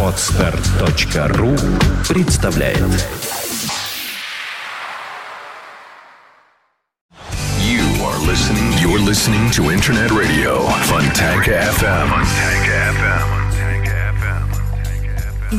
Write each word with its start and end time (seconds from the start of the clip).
Отстар.ру 0.00 1.56
представляет 2.08 2.78
You 7.58 7.82
are 8.04 8.20
listening. 8.28 8.70
You're 8.80 9.00
listening 9.00 9.50
to 9.50 9.72
Internet 9.72 10.12
Radio 10.12 10.68
Fontanka 10.84 11.68
FM. 11.80 12.10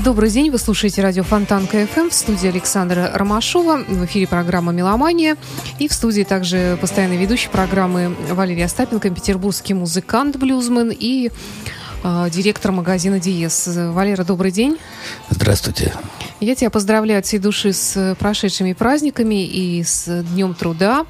Добрый 0.03 0.29
день, 0.29 0.51
вы 0.51 0.57
слушаете 0.57 1.01
радио 1.01 1.23
Фонтанка 1.23 1.83
FM 1.83 2.09
в 2.09 2.13
студии 2.13 2.47
Александра 2.47 3.11
Ромашова. 3.13 3.83
В 3.87 4.05
эфире 4.05 4.27
программа 4.27 4.71
«Меломания». 4.71 5.37
И 5.79 5.87
в 5.87 5.93
студии 5.93 6.23
также 6.23 6.77
постоянный 6.79 7.17
ведущий 7.17 7.49
программы 7.49 8.15
Валерий 8.29 8.65
Остапенко, 8.65 9.09
петербургский 9.09 9.73
музыкант, 9.73 10.37
блюзмен 10.37 10.91
и 10.97 11.31
директор 12.29 12.71
магазина 12.71 13.19
«Диез». 13.19 13.67
Валера, 13.67 14.23
добрый 14.23 14.51
день. 14.51 14.77
Здравствуйте. 15.29 15.93
Я 16.39 16.53
тебя 16.53 16.69
поздравляю 16.69 17.19
от 17.19 17.25
всей 17.25 17.39
души 17.39 17.73
с 17.73 18.15
прошедшими 18.19 18.73
праздниками 18.73 19.43
и 19.43 19.83
с 19.83 20.23
Днем 20.33 20.53
труда, 20.53 21.05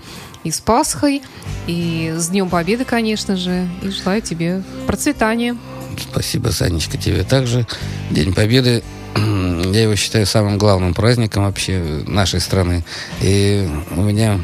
и 0.46 0.52
с 0.52 0.62
Пасхой, 0.62 1.22
и 1.68 2.14
с 2.16 2.30
Днем 2.30 2.50
Победы, 2.50 2.86
конечно 2.86 3.36
же. 3.36 3.68
И 3.82 3.90
желаю 3.90 4.22
тебе 4.22 4.64
процветания. 4.88 5.58
Спасибо, 6.00 6.50
Санечка, 6.50 6.98
тебе 6.98 7.24
также. 7.24 7.68
День 8.12 8.34
Победы, 8.34 8.82
я 9.16 9.84
его 9.84 9.96
считаю 9.96 10.26
самым 10.26 10.58
главным 10.58 10.94
праздником 10.94 11.44
вообще 11.44 12.04
нашей 12.08 12.40
страны. 12.40 12.86
И 13.22 13.68
у 13.92 14.02
меня 14.02 14.40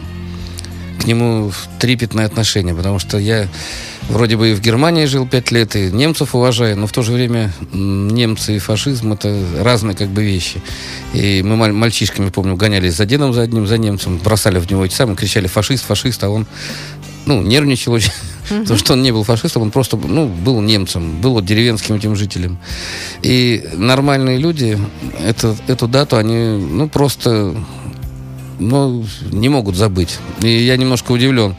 к 0.99 1.05
нему 1.05 1.52
трепетное 1.80 2.25
отношение, 2.25 2.75
потому 2.75 2.99
что 2.99 3.17
я 3.17 3.47
вроде 4.11 4.38
бы 4.38 4.51
и 4.51 4.53
в 4.53 4.61
Германии 4.61 5.05
жил 5.05 5.27
пять 5.27 5.51
лет, 5.51 5.75
и 5.75 5.91
немцев 5.91 6.35
уважаю, 6.35 6.77
но 6.77 6.88
в 6.88 6.91
то 6.91 7.02
же 7.02 7.11
время 7.11 7.52
немцы 7.73 8.55
и 8.55 8.59
фашизм 8.59 9.13
это 9.13 9.35
разные 9.59 9.95
как 9.95 10.09
бы 10.09 10.23
вещи. 10.23 10.61
И 11.13 11.41
мы 11.44 11.55
маль- 11.55 11.73
мальчишками, 11.73 12.30
помню, 12.30 12.55
гонялись 12.55 12.95
за 12.95 13.05
дедом, 13.05 13.33
за 13.33 13.41
одним, 13.41 13.67
за 13.67 13.77
немцем, 13.77 14.17
бросали 14.17 14.59
в 14.59 14.69
него 14.69 14.86
эти 14.86 14.94
самые, 14.94 15.16
кричали 15.16 15.47
«фашист, 15.47 15.86
фашист», 15.86 16.23
а 16.23 16.30
он 16.30 16.45
ну, 17.25 17.41
нервничал 17.41 17.94
очень. 17.94 18.11
Потому 18.49 18.77
что 18.77 18.94
он 18.94 19.03
не 19.03 19.11
был 19.11 19.23
фашистом, 19.23 19.61
он 19.61 19.71
просто 19.71 19.97
ну, 19.97 20.27
был 20.27 20.59
немцем, 20.61 21.21
был 21.21 21.33
вот 21.33 21.45
деревенским 21.45 21.95
этим 21.95 22.16
жителем. 22.16 22.58
И 23.21 23.64
нормальные 23.73 24.38
люди 24.38 24.77
это, 25.23 25.55
эту 25.67 25.88
дату, 25.88 26.17
они 26.17 26.36
ну, 26.36 26.89
просто 26.89 27.55
ну, 28.62 29.04
не 29.31 29.50
могут 29.50 29.76
забыть. 29.76 30.20
И 30.42 30.50
я 30.50 30.78
немножко 30.78 31.12
удивлен, 31.12 31.56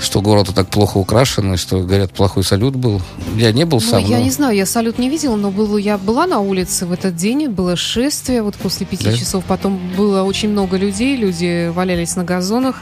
что 0.00 0.20
город 0.20 0.50
так 0.54 0.68
плохо 0.68 0.98
украшен, 0.98 1.54
и 1.54 1.56
что, 1.56 1.80
говорят, 1.80 2.12
плохой 2.12 2.44
салют 2.44 2.76
был. 2.76 3.00
Я 3.36 3.52
не 3.52 3.64
был 3.64 3.80
Ну, 3.82 3.86
сам. 3.90 4.04
я 4.04 4.18
но- 4.18 4.24
не 4.24 4.30
знаю, 4.30 4.56
я 4.56 4.66
салют 4.66 4.98
не 4.98 5.08
видела, 5.08 5.36
но 5.36 5.50
было, 5.50 5.76
я 5.78 5.98
была 5.98 6.26
на 6.26 6.40
улице 6.40 6.86
в 6.86 6.92
этот 6.92 7.16
день, 7.16 7.48
было 7.48 7.76
шествие, 7.76 8.42
вот 8.42 8.54
после 8.56 8.86
пяти 8.86 9.04
Да? 9.04 9.16
часов, 9.16 9.44
потом 9.44 9.80
было 9.96 10.22
очень 10.22 10.50
много 10.50 10.76
людей, 10.76 11.16
люди 11.16 11.70
валялись 11.74 12.16
на 12.16 12.24
газонах, 12.24 12.76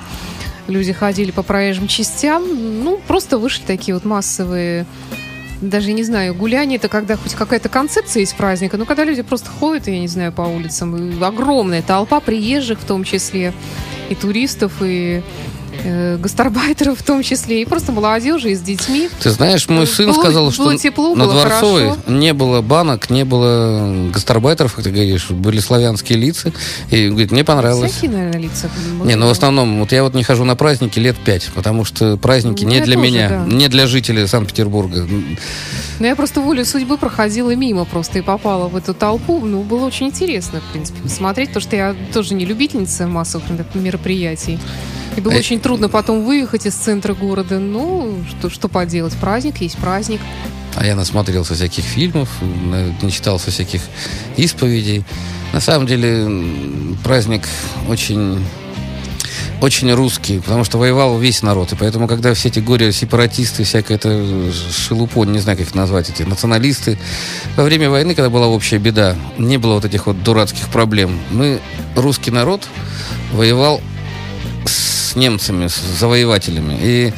люди 0.68 0.92
ходили 0.92 1.30
по 1.30 1.42
проезжим 1.42 1.88
частям, 1.88 2.42
ну, 2.84 3.00
просто 3.06 3.38
вышли 3.38 3.62
такие 3.66 3.94
вот 3.94 4.04
массовые, 4.04 4.86
даже 5.60 5.92
не 5.92 6.02
знаю, 6.02 6.34
гуляния, 6.34 6.76
это 6.78 6.88
когда 6.88 7.16
хоть 7.16 7.34
какая-то 7.34 7.68
концепция 7.68 8.20
есть 8.20 8.36
праздника, 8.36 8.76
но 8.76 8.86
когда 8.86 9.04
люди 9.04 9.22
просто 9.22 9.50
ходят, 9.50 9.86
я 9.88 10.00
не 10.00 10.08
знаю, 10.08 10.32
по 10.32 10.42
улицам, 10.42 10.96
и 10.96 11.22
огромная 11.22 11.82
толпа 11.82 12.20
приезжих 12.20 12.80
в 12.80 12.84
том 12.84 13.04
числе, 13.04 13.52
и 14.08 14.14
туристов, 14.14 14.72
и 14.80 15.22
э, 15.84 16.16
гастарбайтеров 16.18 16.98
в 16.98 17.02
том 17.02 17.22
числе, 17.22 17.62
и 17.62 17.64
просто 17.64 17.92
молодежи 17.92 18.50
и 18.52 18.54
с 18.54 18.60
детьми. 18.60 19.08
Ты 19.22 19.30
знаешь, 19.30 19.68
мой 19.68 19.86
сын 19.86 20.10
Было- 20.10 20.20
сказал, 20.20 20.50
что 20.52 20.64
было 20.64 20.78
тепло, 20.78 21.14
на 21.14 21.24
было 21.24 21.32
Дворцовой 21.34 21.82
хорошо. 21.90 22.00
не 22.08 22.32
было 22.32 22.60
банок, 22.62 23.10
не 23.10 23.24
было 23.24 24.08
гастарбайтеров, 24.12 24.74
как 24.74 24.84
ты 24.84 24.90
говоришь, 24.90 25.30
были 25.30 25.60
славянские 25.60 26.18
лица. 26.18 26.52
И 26.90 27.08
говорит, 27.08 27.30
мне 27.32 27.44
понравилось. 27.44 27.92
Всякие, 27.92 28.10
наверное, 28.10 28.40
лица. 28.40 28.68
Не, 29.04 29.14
ну 29.16 29.28
в 29.28 29.30
основном, 29.30 29.80
вот 29.80 29.92
я 29.92 30.02
вот 30.02 30.14
не 30.14 30.22
хожу 30.22 30.44
на 30.44 30.56
праздники 30.56 30.98
лет 30.98 31.16
пять, 31.16 31.48
потому 31.54 31.84
что 31.84 32.16
праздники 32.16 32.64
Ну, 32.64 32.70
не 32.70 32.80
для 32.80 32.94
тоже, 32.96 33.06
меня, 33.06 33.28
да. 33.28 33.44
не 33.46 33.68
для 33.68 33.86
жителей 33.86 34.26
Санкт-Петербурга. 34.26 35.06
Но 35.98 36.06
я 36.06 36.16
просто 36.16 36.40
волю 36.40 36.64
судьбы 36.64 36.96
проходила 36.96 37.54
мимо 37.54 37.84
просто 37.84 38.18
и 38.18 38.22
попала 38.22 38.68
в 38.68 38.76
эту 38.76 38.94
толпу. 38.94 39.40
Ну, 39.40 39.62
было 39.62 39.84
очень 39.86 40.06
интересно, 40.06 40.60
в 40.60 40.72
принципе, 40.72 41.02
посмотреть, 41.02 41.48
потому 41.48 41.62
что 41.62 41.76
я 41.76 41.94
тоже 42.12 42.34
не 42.34 42.44
любительница 42.44 43.06
массовых 43.06 43.46
мероприятий. 43.74 44.58
И 45.16 45.20
было 45.20 45.32
Э, 45.32 45.38
очень 45.38 45.60
трудно 45.60 45.88
потом 45.88 46.24
выехать 46.24 46.66
из 46.66 46.74
центра 46.74 47.14
города. 47.14 47.58
Ну, 47.58 48.18
что, 48.28 48.50
что 48.50 48.68
поделать, 48.68 49.14
праздник 49.14 49.58
есть 49.60 49.76
праздник. 49.78 50.20
А 50.76 50.86
я 50.86 50.94
насмотрелся 50.94 51.54
всяких 51.54 51.84
фильмов, 51.84 52.28
на- 52.40 52.94
начитался 53.02 53.50
всяких 53.50 53.82
исповедей. 54.36 55.04
На 55.52 55.60
самом 55.60 55.86
деле 55.86 56.94
праздник 57.02 57.42
очень 57.88 58.38
очень 59.60 59.92
русский, 59.92 60.38
потому 60.38 60.64
что 60.64 60.78
воевал 60.78 61.18
весь 61.18 61.42
народ. 61.42 61.72
И 61.72 61.76
поэтому, 61.76 62.08
когда 62.08 62.32
все 62.32 62.48
эти 62.48 62.60
горе-сепаратисты, 62.60 63.64
всякая 63.64 63.96
эта 63.96 64.50
шелупонь, 64.52 65.32
не 65.32 65.38
знаю, 65.38 65.58
как 65.58 65.66
их 65.66 65.74
назвать, 65.74 66.08
эти 66.08 66.22
националисты, 66.22 66.98
во 67.56 67.64
время 67.64 67.90
войны, 67.90 68.14
когда 68.14 68.30
была 68.30 68.46
общая 68.46 68.78
беда, 68.78 69.16
не 69.36 69.58
было 69.58 69.74
вот 69.74 69.84
этих 69.84 70.06
вот 70.06 70.22
дурацких 70.22 70.66
проблем. 70.68 71.18
Мы, 71.30 71.60
русский 71.94 72.30
народ, 72.30 72.66
воевал 73.32 73.82
с 74.64 74.99
немцами, 75.16 75.66
с 75.68 75.80
завоевателями. 75.80 76.78
И 76.80 77.12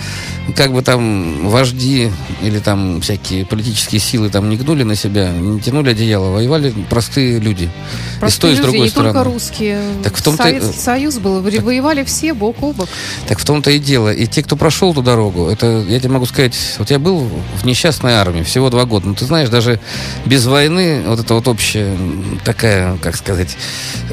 как 0.56 0.72
бы 0.72 0.82
там 0.82 1.48
вожди 1.48 2.10
или 2.42 2.58
там 2.58 3.00
всякие 3.00 3.46
политические 3.46 4.00
силы 4.00 4.28
там 4.28 4.48
не 4.50 4.56
гнули 4.56 4.82
на 4.82 4.96
себя, 4.96 5.30
не 5.30 5.60
тянули 5.60 5.90
одеяло, 5.90 6.30
воевали 6.30 6.74
простые 6.90 7.38
люди. 7.38 7.64
и 7.64 7.68
с 8.16 8.20
Простые 8.20 8.40
той, 8.40 8.52
и 8.52 8.54
с 8.54 8.58
люди, 8.58 8.62
другой 8.70 8.86
не 8.86 8.90
стороны. 8.90 9.12
только 9.14 9.24
русские. 9.30 9.78
Так 10.02 10.16
в 10.16 10.22
том-то- 10.22 10.42
Советский 10.42 10.78
Союз 10.80 11.18
был. 11.18 11.40
Во- 11.42 11.50
Воевали 11.62 12.02
все 12.04 12.34
бок 12.34 12.56
о 12.60 12.72
бок. 12.72 12.88
Так 13.28 13.38
в 13.38 13.44
том-то 13.44 13.70
и 13.70 13.78
дело. 13.78 14.12
И 14.12 14.26
те, 14.26 14.42
кто 14.42 14.56
прошел 14.56 14.92
эту 14.92 15.02
дорогу, 15.02 15.48
это, 15.48 15.84
я 15.88 15.98
тебе 16.00 16.10
могу 16.10 16.26
сказать, 16.26 16.54
вот 16.78 16.90
я 16.90 16.98
был 16.98 17.20
в 17.60 17.64
несчастной 17.64 18.14
армии 18.14 18.42
всего 18.42 18.68
два 18.70 18.84
года. 18.84 19.06
Ну, 19.08 19.14
ты 19.14 19.24
знаешь, 19.24 19.48
даже 19.48 19.78
без 20.26 20.44
войны 20.46 21.02
вот 21.06 21.20
это 21.20 21.34
вот 21.34 21.46
общая 21.48 21.96
такая, 22.44 22.96
как 22.98 23.16
сказать, 23.16 23.56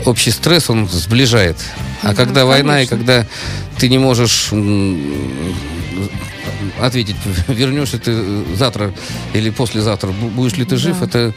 общий 0.06 0.32
стресс, 0.32 0.70
он 0.70 0.88
сближает. 0.88 1.58
А 2.04 2.08
Мгм, 2.10 2.16
когда 2.16 2.46
война 2.46 2.82
и 2.82 2.86
конечно. 2.86 2.98
когда 2.98 3.28
ты 3.78 3.90
не 3.90 3.98
можешь 3.98 4.50
ответить, 6.80 7.16
вернешься 7.48 7.98
ты 8.00 8.44
завтра 8.56 8.94
или 9.34 9.50
послезавтра, 9.50 10.10
бу- 10.10 10.30
будешь 10.30 10.54
ли 10.58 10.66
ты 10.66 10.78
жив, 10.78 11.00
Да. 11.00 11.06
это, 11.06 11.34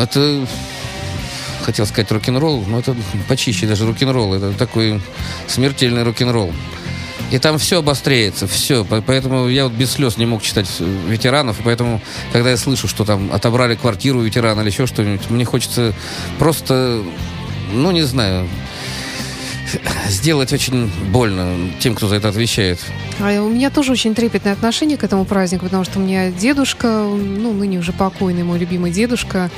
это 0.00 0.46
хотел 1.62 1.86
сказать 1.86 2.10
рок-н-ролл, 2.12 2.64
но 2.66 2.78
это 2.80 2.96
почище 3.28 3.66
даже 3.66 3.86
рок-н-ролл. 3.86 4.34
Это 4.34 4.52
такой 4.52 5.00
смертельный 5.46 6.02
рок-н-ролл. 6.02 6.52
И 7.30 7.38
там 7.38 7.58
все 7.58 7.80
обостряется, 7.80 8.46
все. 8.46 8.86
По- 8.86 9.02
Поэтому 9.02 9.48
я 9.48 9.64
вот 9.64 9.74
без 9.74 9.90
слез 9.92 10.16
не 10.16 10.24
мог 10.24 10.42
читать 10.42 10.66
э, 10.78 10.98
ветеранов. 11.08 11.60
И 11.60 11.62
поэтому, 11.62 12.00
когда 12.32 12.48
я 12.50 12.56
слышу, 12.56 12.88
что 12.88 13.04
там 13.04 13.30
отобрали 13.30 13.74
квартиру 13.74 14.22
ветерана 14.22 14.62
или 14.62 14.70
еще 14.70 14.86
что-нибудь, 14.86 15.28
мне 15.28 15.44
хочется 15.44 15.92
просто, 16.38 17.02
ну, 17.74 17.90
не 17.90 18.00
знаю, 18.02 18.48
сделать 20.08 20.52
очень 20.52 20.90
больно 21.10 21.54
тем, 21.80 21.94
кто 21.94 22.08
за 22.08 22.16
это 22.16 22.28
отвечает. 22.28 22.78
А 23.20 23.42
у 23.42 23.48
меня 23.48 23.70
тоже 23.70 23.92
очень 23.92 24.14
трепетное 24.14 24.52
отношение 24.52 24.96
к 24.96 25.04
этому 25.04 25.24
празднику, 25.24 25.64
потому 25.66 25.84
что 25.84 25.98
у 25.98 26.02
меня 26.02 26.30
дедушка, 26.30 27.04
ну, 27.04 27.52
ныне 27.52 27.78
уже 27.78 27.92
покойный 27.92 28.42
мой 28.42 28.58
любимый 28.58 28.90
дедушка, 28.90 29.50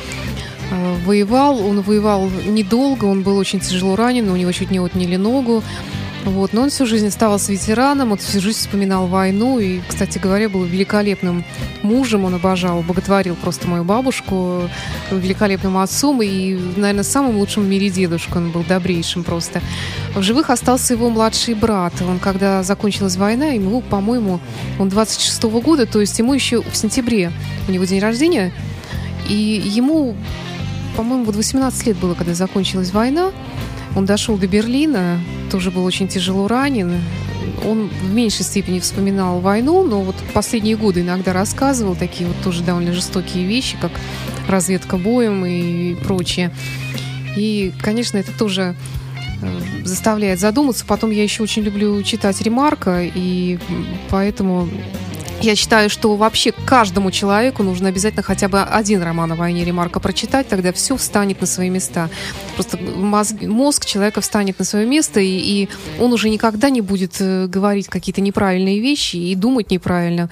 э, 0.71 0.97
воевал. 1.05 1.65
Он 1.65 1.81
воевал 1.83 2.31
недолго, 2.47 3.05
он 3.05 3.23
был 3.23 3.37
очень 3.37 3.61
тяжело 3.61 3.97
ранен, 3.97 4.29
у 4.29 4.37
него 4.37 4.53
чуть 4.53 4.71
не 4.71 4.81
отняли 4.81 5.17
ногу. 5.17 5.63
Вот, 6.25 6.53
но 6.53 6.63
он 6.63 6.71
всю 6.71 6.85
жизнь 6.85 7.07
оставался 7.07 7.51
ветераном, 7.51 8.13
он 8.13 8.19
всю 8.19 8.41
жизнь 8.41 8.59
вспоминал 8.59 9.07
войну 9.07 9.59
и, 9.59 9.81
кстати 9.89 10.19
говоря, 10.19 10.51
был 10.51 10.65
великолепным 10.65 11.45
мужем, 11.83 12.25
он 12.25 12.35
обожал, 12.35 12.83
боготворил 12.83 13.37
просто 13.37 13.67
мою 13.67 13.85
бабушку, 13.85 14.69
великолепным 15.11 15.79
отцом 15.79 16.21
и, 16.21 16.59
наверное, 16.77 17.05
самым 17.05 17.39
лучшим 17.39 17.65
в 17.65 17.69
мире 17.69 17.89
дедушкой, 17.89 18.43
он 18.43 18.51
был 18.51 18.63
добрейшим 18.65 19.25
просто. 19.25 19.63
В 20.15 20.23
живых 20.23 20.51
остался 20.51 20.93
его 20.93 21.09
младший 21.09 21.55
брат. 21.55 21.95
Он, 22.03 22.19
когда 22.19 22.63
закончилась 22.63 23.17
война, 23.17 23.47
ему, 23.47 23.81
по-моему, 23.81 24.41
он 24.79 24.89
26-го 24.89 25.61
года, 25.63 25.87
то 25.87 26.01
есть 26.01 26.19
ему 26.19 26.35
еще 26.35 26.61
в 26.63 26.77
сентябре 26.77 27.33
у 27.67 27.73
него 27.73 27.85
день 27.85 28.01
рождения, 28.01 28.53
и 29.27 29.35
ему, 29.35 30.15
по-моему, 30.97 31.25
вот 31.25 31.37
18 31.37 31.87
лет 31.87 31.97
было, 31.97 32.13
когда 32.13 32.35
закончилась 32.35 32.93
война. 32.93 33.31
Он 33.97 34.07
дошел 34.07 34.37
до 34.37 34.47
Берлина, 34.47 35.21
тоже 35.51 35.71
был 35.71 35.85
очень 35.85 36.09
тяжело 36.09 36.49
ранен. 36.49 37.01
Он 37.67 37.89
в 37.89 38.13
меньшей 38.13 38.45
степени 38.45 38.81
вспоминал 38.81 39.41
войну, 39.41 39.83
но 39.85 40.01
вот 40.03 40.17
последние 40.33 40.77
годы 40.77 41.01
иногда 41.01 41.33
рассказывал 41.33 41.97
такие 41.97 42.29
вот 42.29 42.37
тоже 42.43 42.63
довольно 42.63 42.93
жестокие 42.93 43.45
вещи, 43.45 43.77
как 43.81 43.93
разведка 44.49 44.97
боем 44.97 45.45
и 45.45 45.95
прочее. 45.95 46.53
И, 47.37 47.73
конечно, 47.81 48.17
это 48.19 48.37
тоже 48.37 48.75
э, 49.43 49.61
заставляет 49.85 50.41
задуматься. 50.41 50.85
Потом 50.87 51.11
я 51.11 51.23
еще 51.23 51.43
очень 51.43 51.63
люблю 51.63 52.03
читать 52.03 52.41
Ремарка, 52.43 53.03
и 53.03 53.59
поэтому 54.09 54.69
Я 55.43 55.57
считаю, 55.57 55.89
что 55.89 56.15
вообще 56.17 56.53
каждому 56.53 57.11
человеку 57.11 57.63
нужно 57.63 57.89
обязательно 57.89 58.23
хотя 58.23 58.49
бы 58.49 58.61
один 58.61 59.03
роман 59.03 59.33
о 59.33 59.37
войне 59.37 59.65
Ремарка 59.65 59.99
прочитать, 59.99 60.49
тогда 60.49 60.71
все 60.73 60.97
встанет 60.99 61.41
на 61.41 61.47
свои 61.47 61.71
места. 61.71 62.11
Просто 62.57 62.77
мозг, 62.77 63.41
мозг 63.41 63.87
человека 63.87 64.21
встанет 64.21 64.59
на 64.59 64.67
свое 64.67 64.87
место, 64.87 65.21
и, 65.21 65.27
и 65.27 65.69
он 65.99 66.13
уже 66.13 66.29
никогда 66.29 66.69
не 66.69 66.83
будет 66.83 67.17
э, 67.21 67.47
говорить 67.47 67.89
какие-то 67.89 68.21
неправильные 68.21 68.81
вещи 68.81 69.17
и 69.17 69.35
думать 69.35 69.71
неправильно. 69.71 70.29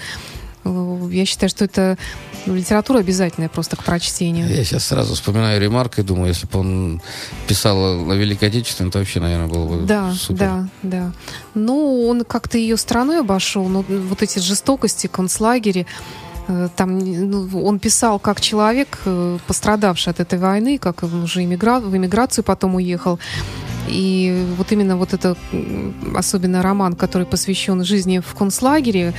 Э, 0.65 1.09
Я 1.11 1.25
считаю, 1.25 1.49
что 1.49 1.65
это 1.65 1.97
ну, 2.46 2.55
литература 2.55 2.99
обязательная 2.99 3.49
просто 3.49 3.76
к 3.76 3.85
прочтению. 3.85 4.49
Я 4.49 4.64
сейчас 4.64 4.85
сразу 4.87 5.14
вспоминаю 5.14 5.61
ремарк 5.61 5.99
и 5.99 6.02
думаю, 6.02 6.29
если 6.29 6.46
бы 6.46 6.58
он 6.58 7.02
писал 7.46 8.11
о 8.11 8.14
Великой 8.14 8.49
Отечественной, 8.49 8.90
то 8.90 8.99
вообще, 8.99 9.20
наверное, 9.20 9.49
было 9.49 9.67
бы 9.67 9.87
Да, 9.87 10.12
супер. 10.14 10.38
да, 10.38 10.69
да. 10.82 11.12
Ну, 11.55 12.06
он 12.08 12.25
как-то 12.25 12.58
ее 12.58 12.76
страной 12.76 13.20
обошел, 13.20 13.69
но 13.69 13.82
вот 13.88 14.23
эти 14.23 14.38
жестокости, 14.38 15.06
концлагере, 15.06 15.82
э, 15.82 15.85
там 16.77 16.99
ну, 16.99 17.65
он 17.65 17.79
писал 17.79 18.19
как 18.19 18.41
человек, 18.41 18.99
э, 19.05 19.39
пострадавший 19.47 20.12
от 20.12 20.21
этой 20.21 20.39
войны, 20.39 20.79
как 20.79 21.03
он 21.03 21.23
уже 21.23 21.45
иммигра... 21.45 21.81
в 21.81 21.95
эмиграцию 21.95 22.45
потом 22.45 22.77
уехал. 22.77 23.19
И 23.89 24.47
вот 24.56 24.71
именно 24.73 24.97
вот 24.97 25.15
это, 25.15 25.37
особенно 26.15 26.62
роман, 26.62 26.95
который 26.95 27.27
посвящен 27.27 27.85
жизни 27.85 28.19
в 28.19 28.35
концлагере, 28.35 29.15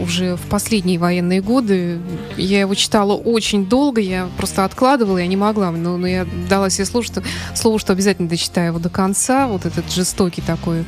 уже 0.00 0.36
в 0.36 0.42
последние 0.42 0.98
военные 0.98 1.40
годы, 1.40 2.00
я 2.36 2.60
его 2.60 2.74
читала 2.74 3.14
очень 3.14 3.66
долго, 3.66 4.00
я 4.00 4.28
просто 4.36 4.64
откладывала, 4.64 5.18
я 5.18 5.26
не 5.26 5.36
могла, 5.36 5.70
но, 5.70 5.96
но 5.96 6.06
я 6.06 6.26
дала 6.48 6.70
себе 6.70 6.84
слово 6.86 7.04
что, 7.04 7.22
слово, 7.54 7.78
что 7.78 7.92
обязательно 7.92 8.28
дочитаю 8.28 8.68
его 8.68 8.78
до 8.78 8.88
конца, 8.88 9.46
вот 9.46 9.64
этот 9.64 9.90
жестокий 9.92 10.42
такой 10.42 10.84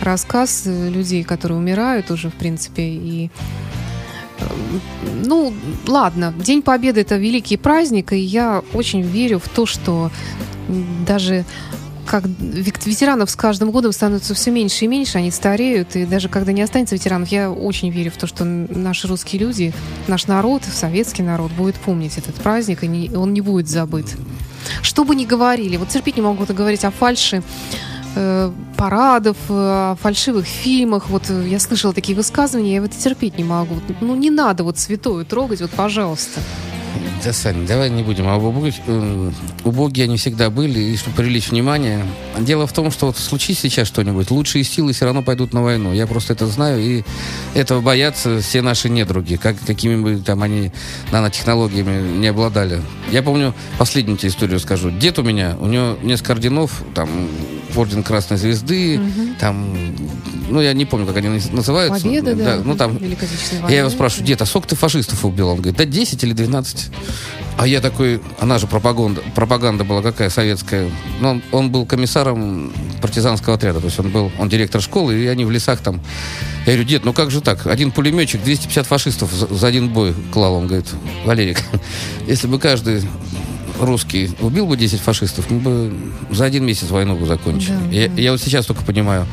рассказ 0.00 0.62
э, 0.66 0.88
людей, 0.88 1.24
которые 1.24 1.58
умирают 1.58 2.10
уже, 2.10 2.30
в 2.30 2.34
принципе, 2.34 2.82
и 2.82 3.26
э, 3.26 3.69
ну, 5.24 5.52
ладно, 5.86 6.34
День 6.38 6.62
Победы 6.62 7.00
это 7.02 7.16
великий 7.16 7.56
праздник, 7.56 8.12
и 8.12 8.18
я 8.18 8.62
очень 8.74 9.02
верю 9.02 9.38
в 9.38 9.48
то, 9.48 9.66
что 9.66 10.10
даже 11.06 11.44
как 12.06 12.24
ветеранов 12.26 13.30
с 13.30 13.36
каждым 13.36 13.70
годом 13.70 13.92
становится 13.92 14.34
все 14.34 14.50
меньше 14.50 14.84
и 14.84 14.88
меньше, 14.88 15.18
они 15.18 15.30
стареют, 15.30 15.94
и 15.94 16.04
даже 16.04 16.28
когда 16.28 16.50
не 16.50 16.62
останется 16.62 16.96
ветеранов, 16.96 17.28
я 17.28 17.50
очень 17.52 17.90
верю 17.90 18.10
в 18.10 18.16
то, 18.16 18.26
что 18.26 18.44
наши 18.44 19.06
русские 19.06 19.40
люди, 19.40 19.72
наш 20.08 20.26
народ, 20.26 20.64
советский 20.64 21.22
народ 21.22 21.52
будет 21.52 21.76
помнить 21.76 22.18
этот 22.18 22.34
праздник, 22.34 22.82
и 22.82 22.88
не- 22.88 23.10
он 23.10 23.32
не 23.32 23.40
будет 23.40 23.68
забыт. 23.68 24.06
Что 24.82 25.04
бы 25.04 25.14
ни 25.14 25.24
говорили, 25.24 25.76
вот 25.76 25.88
терпеть 25.88 26.16
не 26.16 26.22
могу 26.22 26.44
говорить 26.52 26.84
о 26.84 26.90
фальше 26.90 27.42
парадов, 28.76 29.36
э, 29.48 29.52
о 29.52 29.96
фальшивых 30.00 30.46
фильмах. 30.46 31.10
Вот 31.10 31.24
э, 31.28 31.48
я 31.48 31.60
слышала 31.60 31.92
такие 31.92 32.16
высказывания, 32.16 32.74
я 32.74 32.80
вот 32.80 32.92
терпеть 32.92 33.38
не 33.38 33.44
могу. 33.44 33.76
Ну, 34.00 34.16
не 34.16 34.30
надо 34.30 34.64
вот 34.64 34.78
святое 34.78 35.24
трогать, 35.24 35.60
вот, 35.60 35.70
пожалуйста. 35.70 36.40
Да, 37.24 37.32
Сань, 37.34 37.66
давай 37.66 37.90
не 37.90 38.02
будем 38.02 38.28
об 38.28 38.42
убогих. 38.42 38.74
Убогие 39.64 40.04
они 40.04 40.16
всегда 40.16 40.48
были, 40.48 40.80
и 40.80 40.96
чтобы 40.96 41.16
привлечь 41.16 41.50
внимание. 41.50 42.04
Дело 42.38 42.66
в 42.66 42.72
том, 42.72 42.90
что 42.90 43.06
вот 43.06 43.18
случись 43.18 43.60
сейчас 43.60 43.86
что-нибудь, 43.86 44.30
лучшие 44.30 44.64
силы 44.64 44.92
все 44.92 45.04
равно 45.04 45.22
пойдут 45.22 45.52
на 45.52 45.62
войну. 45.62 45.92
Я 45.92 46.06
просто 46.06 46.32
это 46.32 46.46
знаю, 46.46 46.80
и 46.80 47.04
этого 47.54 47.80
боятся 47.80 48.40
все 48.40 48.62
наши 48.62 48.88
недруги, 48.88 49.36
как, 49.36 49.56
какими 49.60 49.96
бы 49.96 50.16
там 50.16 50.42
они 50.42 50.72
нанотехнологиями 51.12 52.18
не 52.18 52.28
обладали. 52.28 52.80
Я 53.10 53.22
помню, 53.22 53.54
последнюю 53.78 54.16
тебе 54.16 54.30
историю 54.30 54.58
скажу. 54.58 54.90
Дед 54.90 55.18
у 55.18 55.22
меня, 55.22 55.56
у 55.60 55.66
него 55.66 55.98
несколько 56.02 56.32
орденов, 56.32 56.82
там, 56.94 57.08
орден 57.76 58.02
Красной 58.02 58.36
Звезды, 58.36 59.00
там, 59.38 59.74
ну, 60.48 60.60
я 60.60 60.72
не 60.72 60.84
помню, 60.84 61.06
как 61.06 61.16
они 61.16 61.40
называются. 61.52 62.02
Победа, 62.02 62.34
да, 62.34 62.60
ну, 62.64 62.76
там, 62.76 62.98
я 63.68 63.80
его 63.80 63.90
спрашиваю, 63.90 64.26
дед, 64.26 64.42
а 64.42 64.46
сколько 64.46 64.68
ты 64.68 64.76
фашистов 64.76 65.24
убил? 65.24 65.48
Он 65.48 65.56
говорит, 65.56 65.76
да 65.76 65.84
10 65.84 66.22
или 66.24 66.32
12. 66.32 66.90
А 67.56 67.66
я 67.66 67.80
такой, 67.80 68.20
она 68.38 68.58
же 68.58 68.66
пропаганда, 68.66 69.20
пропаганда 69.34 69.84
была 69.84 70.02
какая 70.02 70.30
советская. 70.30 70.90
Но 71.20 71.32
он, 71.32 71.42
он 71.52 71.70
был 71.70 71.84
комиссаром 71.84 72.72
партизанского 73.02 73.56
отряда, 73.56 73.80
то 73.80 73.86
есть 73.86 73.98
он 73.98 74.10
был, 74.10 74.32
он 74.38 74.48
директор 74.48 74.80
школы, 74.80 75.18
и 75.18 75.26
они 75.26 75.44
в 75.44 75.50
лесах 75.50 75.80
там. 75.80 76.00
Я 76.60 76.72
говорю, 76.72 76.84
дед, 76.84 77.04
ну 77.04 77.12
как 77.12 77.30
же 77.30 77.40
так? 77.40 77.66
Один 77.66 77.90
пулеметчик, 77.90 78.42
250 78.42 78.86
фашистов 78.86 79.32
за, 79.32 79.46
за 79.46 79.66
один 79.66 79.90
бой 79.90 80.14
клал. 80.32 80.54
Он 80.54 80.66
говорит, 80.66 80.86
Валерик, 81.24 81.60
если 82.26 82.46
бы 82.46 82.58
каждый 82.58 83.02
русский 83.80 84.30
убил 84.40 84.66
бы 84.66 84.76
10 84.76 85.00
фашистов, 85.00 85.50
мы 85.50 85.58
бы 85.58 85.92
за 86.30 86.44
один 86.44 86.64
месяц 86.64 86.90
войну 86.90 87.16
бы 87.16 87.26
закончили. 87.26 87.72
Да, 87.72 87.90
я, 87.90 88.08
да. 88.08 88.20
я 88.20 88.32
вот 88.32 88.40
сейчас 88.40 88.66
только 88.66 88.84
понимаю. 88.84 89.26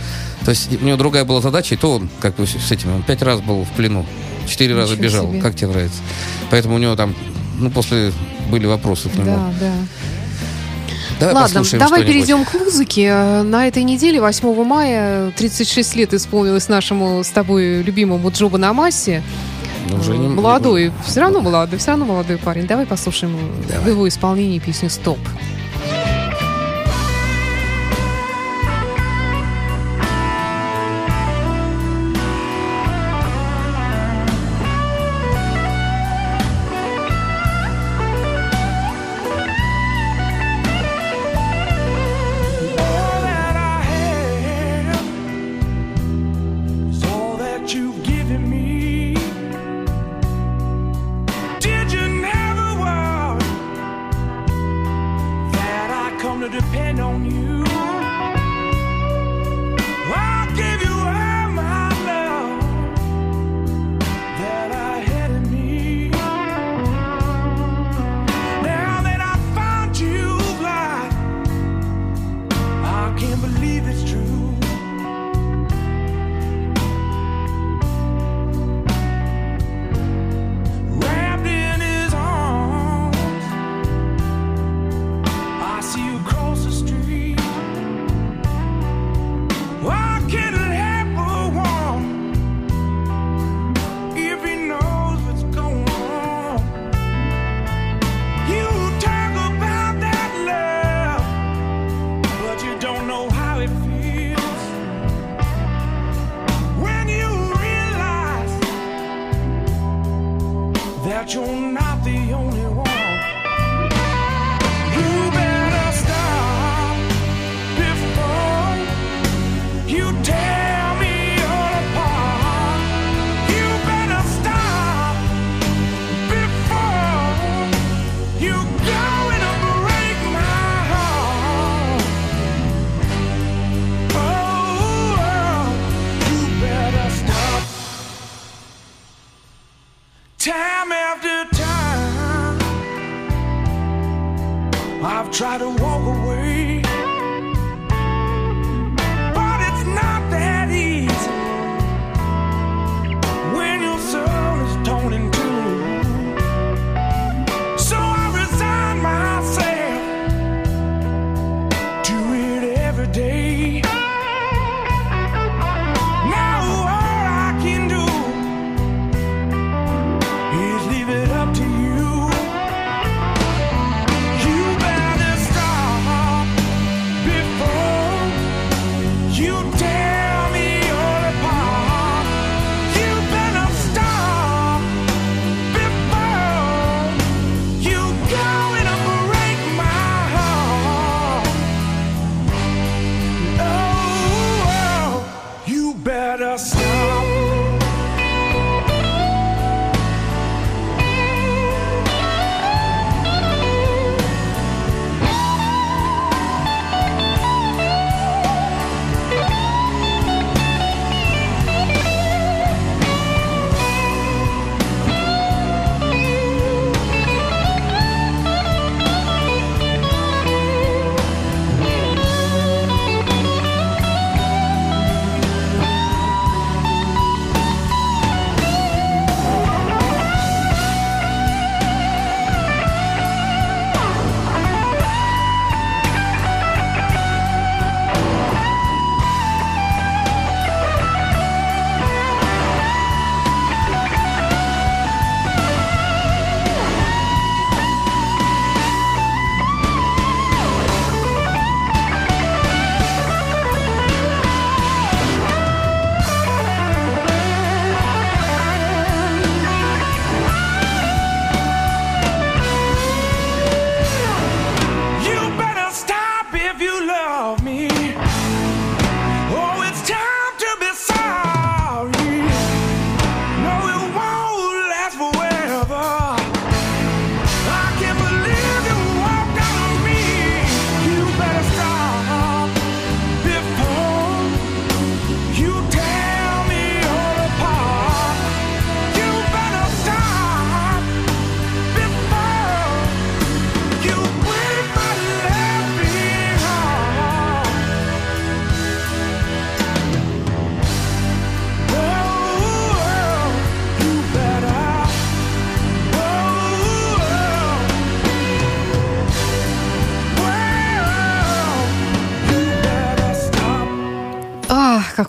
То 0.46 0.52
есть 0.52 0.70
у 0.82 0.86
него 0.86 0.98
другая 0.98 1.26
была 1.26 1.42
задача, 1.42 1.76
и 1.76 1.78
то 1.78 1.96
он, 1.96 2.10
как 2.20 2.36
бы 2.36 2.48
с 2.48 2.72
этим, 2.72 2.96
он 2.96 3.04
пять 3.04 3.22
раз 3.22 3.42
был 3.42 3.64
в 3.64 3.70
плену, 3.72 4.06
четыре 4.48 4.76
раза 4.76 4.96
бежал. 4.96 5.30
себе. 5.30 5.42
Как 5.42 5.56
тебе 5.56 5.68
нравится? 5.68 6.00
Поэтому 6.50 6.76
у 6.76 6.78
него 6.78 6.96
там, 6.96 7.16
ну, 7.60 7.70
после 7.70 8.12
были 8.50 8.66
вопросы 8.66 9.10
к 9.10 9.16
нему. 9.16 9.26
Да, 9.26 9.54
да. 9.60 9.74
Давай 11.20 11.34
Ладно, 11.34 11.64
давай 11.80 12.06
перейдем 12.06 12.46
к 12.46 12.54
музыке. 12.54 13.12
На 13.42 13.68
этой 13.68 13.84
неделе, 13.84 14.22
8 14.22 14.64
мая, 14.64 15.32
36 15.32 15.96
лет 15.96 16.14
исполнилось 16.14 16.68
нашему 16.68 17.24
с 17.24 17.30
тобой 17.30 17.82
любимому 17.82 18.30
Джоба 18.30 18.60
Намасе. 18.60 19.24
Ну, 19.90 20.00
уже 20.00 20.18
не- 20.18 20.28
Молодой, 20.28 20.92
все 21.06 21.22
равно 21.22 21.42
молодой, 21.42 21.78
все 21.80 21.92
равно 21.92 22.06
молодой 22.06 22.38
парень. 22.38 22.68
Давай 22.68 22.86
послушаем 22.86 23.38
Давай. 23.70 23.84
в 23.86 23.88
его 23.90 24.08
исполнении 24.08 24.60
песню 24.60 24.90
«Стоп». 24.90 25.20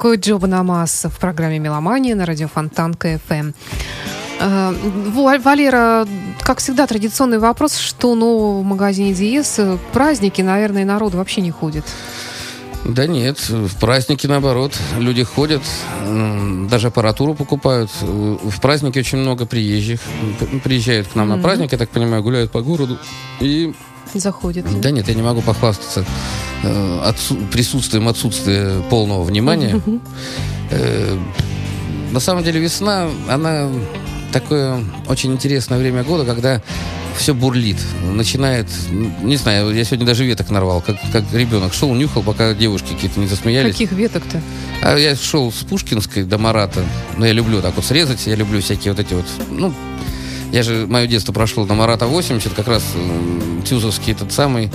Ах, 0.08 0.12
какой 0.14 0.16
Джоба 0.20 0.46
Намаз 0.46 1.04
в 1.04 1.18
программе 1.20 1.58
«Меломания» 1.58 2.14
на 2.14 2.24
радио 2.24 2.48
Фонтанка 2.48 3.20
ФМ. 3.28 3.50
Э, 4.40 4.72
Ва- 5.12 5.38
Валера, 5.38 6.06
как 6.40 6.60
всегда, 6.60 6.86
традиционный 6.86 7.38
вопрос, 7.38 7.76
что 7.76 8.14
нового 8.14 8.60
в 8.60 8.64
магазине 8.64 9.12
Диез? 9.12 9.60
Праздники, 9.92 10.40
наверное, 10.40 10.86
народ 10.86 11.12
вообще 11.12 11.42
не 11.42 11.50
ходит. 11.50 11.84
Да 12.86 13.06
нет, 13.06 13.38
в 13.50 13.78
праздники 13.78 14.26
наоборот. 14.26 14.72
Люди 14.98 15.24
ходят, 15.24 15.62
даже 16.70 16.86
аппаратуру 16.86 17.34
покупают. 17.34 17.90
В 18.00 18.60
праздники 18.62 18.98
очень 18.98 19.18
много 19.18 19.44
приезжих. 19.44 20.00
Приезжают 20.64 21.08
к 21.08 21.16
нам 21.16 21.28
на 21.28 21.36
праздник, 21.36 21.72
я 21.72 21.76
так 21.78 21.90
понимаю, 21.90 22.22
гуляют 22.22 22.50
по 22.50 22.62
городу. 22.62 22.98
И 23.40 23.74
Заходит. 24.14 24.64
да 24.80 24.90
нет, 24.90 25.06
я 25.08 25.14
не 25.14 25.22
могу 25.22 25.42
похвастаться 25.42 26.02
э, 26.62 27.00
отсу- 27.10 27.46
присутствием 27.50 28.08
отсутствия 28.08 28.80
полного 28.90 29.22
внимания. 29.24 29.80
Э, 30.70 31.18
На 32.12 32.20
самом 32.20 32.42
деле 32.42 32.58
весна, 32.60 33.08
она 33.28 33.68
такое 34.32 34.82
очень 35.08 35.32
интересное 35.32 35.78
время 35.78 36.02
года, 36.04 36.24
когда 36.24 36.62
все 37.18 37.34
бурлит, 37.34 37.76
начинает, 38.14 38.66
не 39.22 39.36
знаю, 39.36 39.74
я 39.74 39.84
сегодня 39.84 40.06
даже 40.06 40.24
веток 40.24 40.50
нарвал, 40.50 40.80
как, 40.80 40.96
как 41.12 41.24
ребенок 41.32 41.74
шел, 41.74 41.92
нюхал, 41.94 42.22
пока 42.22 42.54
девушки 42.54 42.92
какие-то 42.94 43.18
не 43.20 43.26
засмеялись. 43.26 43.72
Каких 43.72 43.92
веток-то? 43.92 44.40
А 44.82 44.96
я 44.96 45.16
шел 45.16 45.50
с 45.52 45.64
Пушкинской 45.64 46.22
до 46.22 46.38
Марата. 46.38 46.80
Но 47.16 47.26
я 47.26 47.32
люблю 47.32 47.60
так 47.60 47.74
вот 47.76 47.84
срезать, 47.84 48.26
я 48.26 48.36
люблю 48.36 48.60
всякие 48.62 48.92
вот 48.94 49.00
эти 49.00 49.14
вот... 49.14 49.26
Ну, 49.50 49.74
я 50.52 50.62
же 50.62 50.86
мое 50.86 51.06
детство 51.06 51.32
прошло 51.32 51.64
на 51.66 51.74
Марата 51.74 52.06
80, 52.06 52.52
как 52.54 52.68
раз 52.68 52.82
м, 52.94 53.62
Тюзовский 53.62 54.12
этот 54.12 54.32
самый 54.32 54.70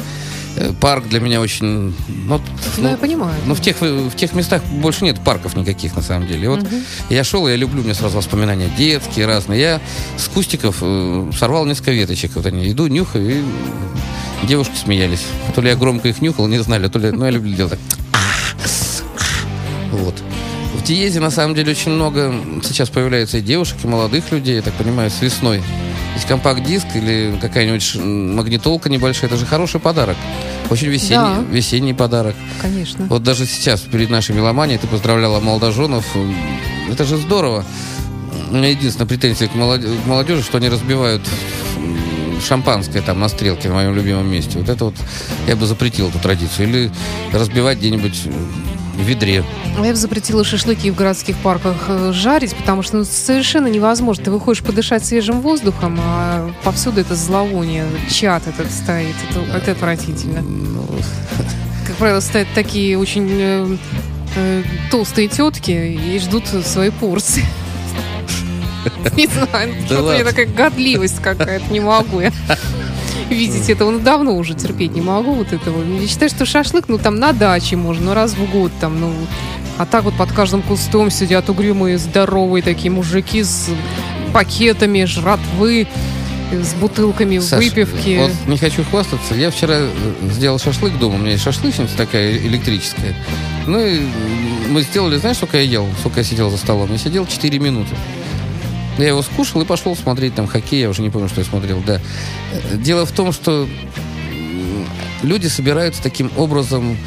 э, 0.56 0.72
парк 0.80 1.08
для 1.08 1.20
меня 1.20 1.42
очень... 1.42 1.94
Ну, 2.28 2.42
Ну, 2.78 2.90
я 2.90 2.98
понимаю. 2.98 3.36
ну, 3.46 3.56
в 3.56 3.62
тех, 3.62 3.82
в 3.82 4.16
тех 4.16 4.34
местах 4.34 4.64
больше 4.66 5.04
нет 5.04 5.20
парков 5.24 5.56
никаких, 5.56 5.96
на 5.96 6.02
самом 6.02 6.28
деле. 6.28 6.44
И 6.46 6.48
вот 6.48 6.66
я 7.10 7.24
шел, 7.24 7.48
я 7.48 7.56
люблю, 7.56 7.82
у 7.82 7.84
меня 7.84 7.94
сразу 7.96 8.18
воспоминания 8.18 8.70
детские, 8.78 9.26
разные. 9.26 9.60
Я 9.60 9.82
с 10.18 10.28
кустиков 10.28 10.78
э, 10.82 11.32
сорвал 11.38 11.66
несколько 11.66 11.92
веточек. 11.92 12.32
Вот 12.36 12.46
они 12.46 12.70
иду, 12.72 12.88
нюхаю, 12.88 13.40
и 14.44 14.46
девушки 14.48 14.76
смеялись. 14.76 15.26
То 15.56 15.62
ли 15.62 15.70
я 15.70 15.76
громко 15.76 16.08
их 16.10 16.22
нюхал, 16.22 16.48
не 16.48 16.60
знали, 16.60 16.88
то 16.88 17.00
ли... 17.00 17.12
Ну, 17.12 17.26
я 17.26 17.32
люблю 17.32 17.56
делать 17.56 17.80
так. 17.90 18.00
Диезе, 20.86 21.20
на 21.22 21.32
самом 21.32 21.56
деле, 21.56 21.72
очень 21.72 21.92
много 21.92 22.34
сейчас 22.64 22.90
появляется 22.90 23.38
и 23.38 23.42
девушек, 23.42 23.78
и 23.84 23.88
молодых 23.88 24.32
людей, 24.32 24.56
я 24.58 24.62
так 24.62 24.74
понимаю, 24.74 25.10
с 25.10 25.22
весной. 25.22 25.62
Есть 26.16 26.28
компакт-диск 26.28 26.86
или 26.96 27.38
какая-нибудь 27.42 27.96
магнитолка 27.96 28.90
небольшая. 28.90 29.30
Это 29.30 29.40
же 29.40 29.46
хороший 29.46 29.80
подарок. 29.80 30.18
Очень 30.70 30.88
весенний, 30.90 31.16
Да. 31.16 31.44
весенний 31.50 31.94
подарок. 31.94 32.36
Конечно. 32.62 33.06
Вот 33.08 33.24
даже 33.24 33.46
сейчас, 33.46 33.82
перед 33.82 34.10
нашей 34.10 34.36
меломанией, 34.36 34.78
ты 34.78 34.88
поздравляла 34.88 35.40
молодоженов. 35.40 36.06
Это 36.92 37.06
же 37.06 37.18
здорово. 37.18 37.64
У 38.52 38.56
меня 38.56 38.70
единственная 38.70 39.08
претензия 39.08 39.48
к 39.48 39.56
молоде- 39.56 39.88
к 40.04 40.06
молодежи, 40.06 40.44
что 40.44 40.58
они 40.58 40.70
разбивают 40.70 41.22
шампанское 42.46 43.02
там 43.02 43.20
на 43.22 43.30
стрелке 43.30 43.70
в 43.70 43.74
моем 43.74 43.96
любимом 43.96 44.30
месте. 44.30 44.60
Вот 44.60 44.70
это 44.70 44.86
вот 44.86 44.96
я 45.48 45.56
бы 45.56 45.66
запретил 45.66 46.10
эту 46.10 46.20
традицию. 46.20 46.68
Или 46.68 46.92
разбивать 47.32 47.78
где-нибудь 47.80 48.24
ведре. 48.96 49.44
А 49.78 49.86
Я 49.86 49.92
бы 49.92 49.96
запретила 49.98 50.44
шашлыки 50.44 50.92
в 50.92 50.96
городских 50.96 51.36
парках 51.38 51.76
э, 51.88 52.12
жарить, 52.14 52.56
потому 52.56 52.84
что 52.84 52.98
ну, 52.98 53.04
совершенно 53.04 53.68
невозможно. 53.68 54.26
Ты 54.26 54.32
выходишь 54.32 54.64
подышать 54.64 55.06
свежим 55.06 55.42
воздухом, 55.42 56.00
а 56.00 56.52
повсюду 56.64 57.02
это 57.02 57.16
зловоние, 57.16 57.86
чат 58.10 58.48
этот 58.48 58.72
стоит. 58.72 59.16
Это, 59.30 59.58
это 59.58 59.72
отвратительно. 59.72 60.44
Как 61.88 61.96
правило, 61.98 62.20
стоят 62.20 62.48
такие 62.54 62.98
очень 62.98 63.30
э, 63.32 63.78
э, 64.36 64.64
толстые 64.92 65.28
тетки 65.28 65.72
и 65.72 66.20
ждут 66.20 66.48
своей 66.48 66.92
порции. 66.92 67.44
Не 69.16 69.28
знаю, 69.28 69.74
у 69.90 70.12
меня 70.12 70.24
такая 70.24 70.46
годливость 70.46 71.22
какая-то, 71.22 71.72
не 71.72 71.80
могу 71.80 72.20
я 72.20 72.34
видеть 73.30 73.70
этого. 73.70 73.92
Ну, 73.92 74.00
давно 74.00 74.36
уже 74.36 74.54
терпеть 74.54 74.94
не 74.94 75.02
могу 75.02 75.34
вот 75.34 75.54
этого. 75.54 75.84
Я 76.00 76.08
считаю, 76.08 76.30
что 76.30 76.46
шашлык, 76.46 76.86
ну, 76.88 76.98
там 76.98 77.18
на 77.18 77.34
даче 77.34 77.76
можно, 77.76 78.08
ну, 78.08 78.14
раз 78.14 78.34
в 78.34 78.52
год 78.52 78.72
там, 78.80 79.00
ну, 79.00 79.14
а 79.78 79.86
так 79.86 80.04
вот 80.04 80.16
под 80.16 80.32
каждым 80.32 80.62
кустом 80.62 81.10
сидят 81.10 81.50
угрюмые, 81.50 81.98
здоровые 81.98 82.62
такие 82.62 82.92
мужики 82.92 83.44
с 83.44 83.70
пакетами 84.34 85.06
жратвы, 85.06 85.88
с 86.52 86.74
бутылками 86.76 87.40
Саш, 87.40 87.64
выпивки. 87.64 88.18
Вот 88.18 88.32
не 88.48 88.58
хочу 88.58 88.84
хвастаться. 88.84 89.34
Я 89.34 89.50
вчера 89.50 89.76
э, 89.78 89.90
сделал 90.32 90.60
шашлык 90.60 90.98
дома. 91.00 91.16
У 91.16 91.18
меня 91.18 91.32
есть 91.32 91.44
шашлычница 91.44 91.98
такая 91.98 92.38
электрическая. 92.38 93.16
Ну 93.66 93.80
и 93.80 94.02
мы 94.70 94.82
сделали, 94.82 95.18
знаешь, 95.18 95.38
сколько 95.38 95.58
я 95.58 95.64
ел? 95.64 95.88
Сколько 96.00 96.20
я 96.20 96.24
сидел 96.24 96.50
за 96.50 96.58
столом? 96.58 96.92
Я 96.92 96.98
сидел 96.98 97.26
4 97.26 97.60
минуты. 97.60 97.96
Я 98.98 99.08
его 99.08 99.22
скушал 99.22 99.62
и 99.62 99.66
пошел 99.66 99.96
смотреть 99.96 100.36
там 100.36 100.48
хоккей, 100.48 100.82
я 100.82 100.90
уже 100.90 101.02
не 101.02 101.10
помню, 101.10 101.28
что 101.30 101.42
я 101.42 101.46
смотрел, 101.48 101.82
да. 101.86 102.00
Дело 102.74 103.06
в 103.06 103.12
том, 103.12 103.32
что 103.32 103.68
люди 105.24 105.48
собираются 105.48 106.02
таким 106.04 106.32
образом 106.38 106.98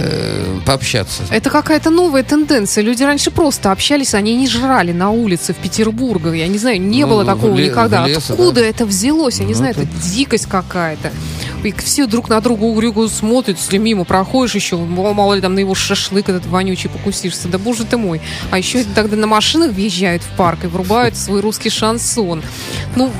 э, 0.00 0.58
пообщаться. 0.66 1.22
Это 1.30 1.50
какая-то 1.50 1.90
новая 1.90 2.22
тенденция. 2.22 2.82
Люди 2.82 3.02
раньше 3.04 3.30
просто 3.30 3.70
общались, 3.70 4.14
они 4.14 4.36
не 4.36 4.48
жрали 4.48 4.92
на 4.92 5.10
улице 5.10 5.52
в 5.52 5.56
Петербурге. 5.58 6.38
Я 6.38 6.48
не 6.48 6.58
знаю, 6.58 6.80
не 6.80 7.02
Ну, 7.04 7.10
было 7.10 7.24
такого 7.24 7.54
ле- 7.56 7.68
никогда. 7.68 8.06
лес, 8.06 8.30
Откуда 8.30 8.60
да. 8.62 8.66
это 8.66 8.86
взялось? 8.86 9.38
Я 9.38 9.44
не 9.44 9.52
Ну, 9.52 9.58
знаю, 9.58 9.72
это- 9.72 9.82
это 9.82 9.92
дикость 10.10 10.46
какая-то. 10.46 11.12
И 11.64 11.72
все 11.72 12.06
друг 12.06 12.28
на 12.28 12.40
друга 12.40 12.64
угрюго 12.64 13.08
смотрят, 13.08 13.58
если 13.58 13.78
мимо 13.78 14.04
проходишь 14.04 14.54
еще, 14.54 14.76
мало 14.76 15.34
ли 15.34 15.40
там 15.40 15.54
на 15.54 15.58
его 15.58 15.74
шашлык 15.74 16.28
этот 16.28 16.46
вонючий 16.46 16.88
покусишься. 16.88 17.48
Да 17.48 17.58
боже 17.58 17.84
ты 17.84 17.96
мой. 17.96 18.20
А 18.50 18.58
еще 18.58 18.84
тогда 18.94 19.16
на 19.16 19.26
машинах 19.26 19.72
въезжают 19.72 20.22
в 20.22 20.36
парк 20.36 20.64
и 20.64 20.66
врубают 20.68 21.16
свой 21.16 21.40
русский 21.40 21.70
шансон. 21.70 22.42
Ну, 22.94 23.10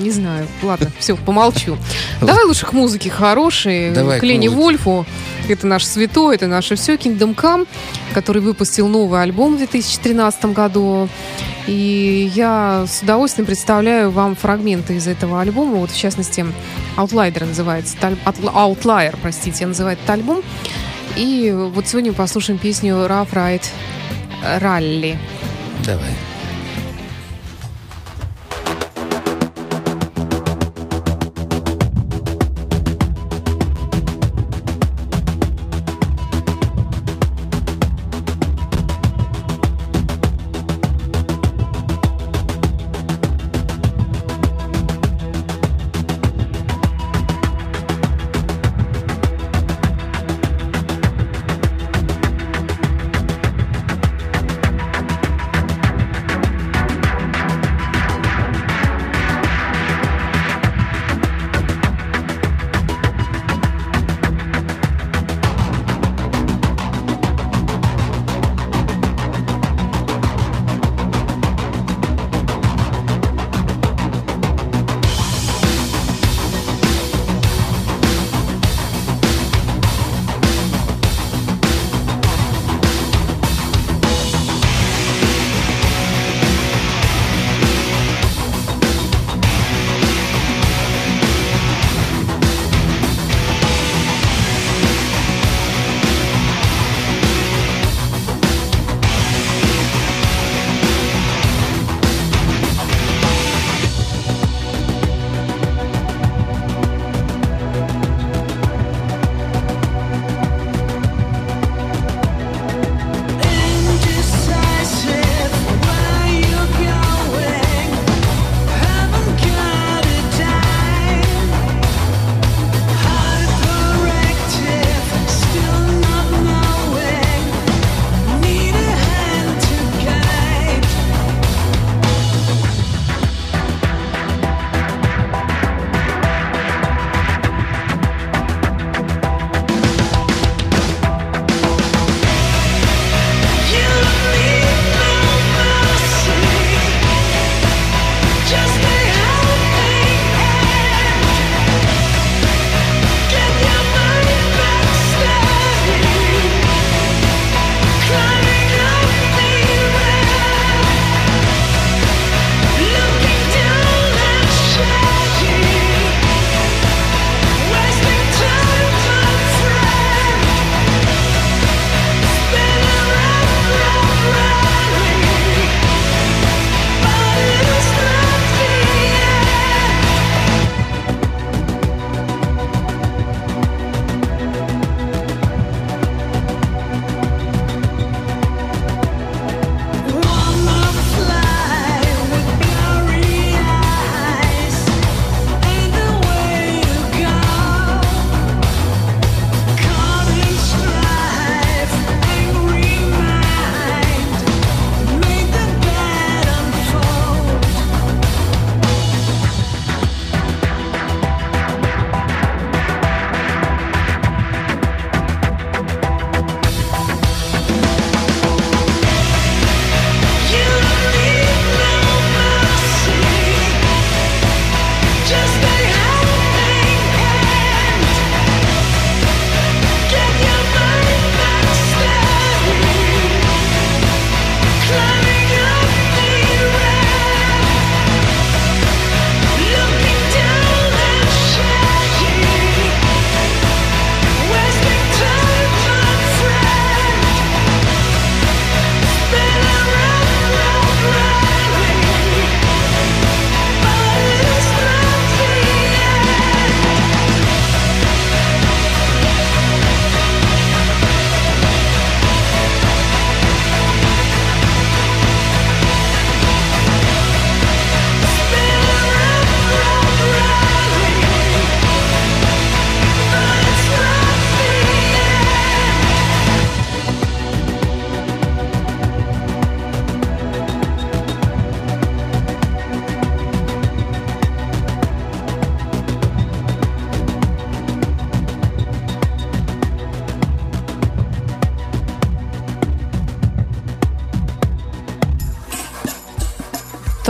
не 0.00 0.10
знаю. 0.12 0.46
Ладно, 0.62 0.92
все, 0.98 1.16
помолчу. 1.16 1.76
Давай 2.20 2.44
лучше 2.44 2.64
к 2.64 2.72
музыке 2.72 3.10
хорошей. 3.10 3.92
Давай 3.92 4.20
к 4.20 4.22
Лене. 4.22 4.48
Вольфу. 4.48 5.04
Это 5.48 5.66
наш 5.66 5.84
святой, 5.84 6.36
это 6.36 6.46
наше 6.46 6.76
все. 6.76 6.94
Kingdom 6.94 7.34
Come, 7.34 7.66
который 8.14 8.40
выпустил 8.40 8.86
новый 8.88 9.22
альбом 9.22 9.54
в 9.54 9.58
2013 9.58 10.46
году. 10.46 11.08
И 11.66 12.30
я 12.34 12.84
с 12.86 13.02
удовольствием 13.02 13.46
представляю 13.46 14.10
вам 14.10 14.36
фрагменты 14.36 14.94
из 14.94 15.08
этого 15.08 15.40
альбома. 15.40 15.76
Вот, 15.76 15.90
в 15.90 15.98
частности, 15.98 16.46
Outlier 16.96 17.44
называется. 17.44 17.96
Outl- 18.00 18.52
Outlier, 18.54 19.14
простите, 19.22 19.66
называет 19.66 19.98
этот 19.98 20.10
альбом. 20.10 20.42
И 21.16 21.50
вот 21.54 21.86
сегодня 21.86 22.12
послушаем 22.12 22.58
песню 22.58 22.94
Rough 22.94 23.32
Ride 23.32 23.64
Rally. 24.60 25.16
Давай. 25.84 26.10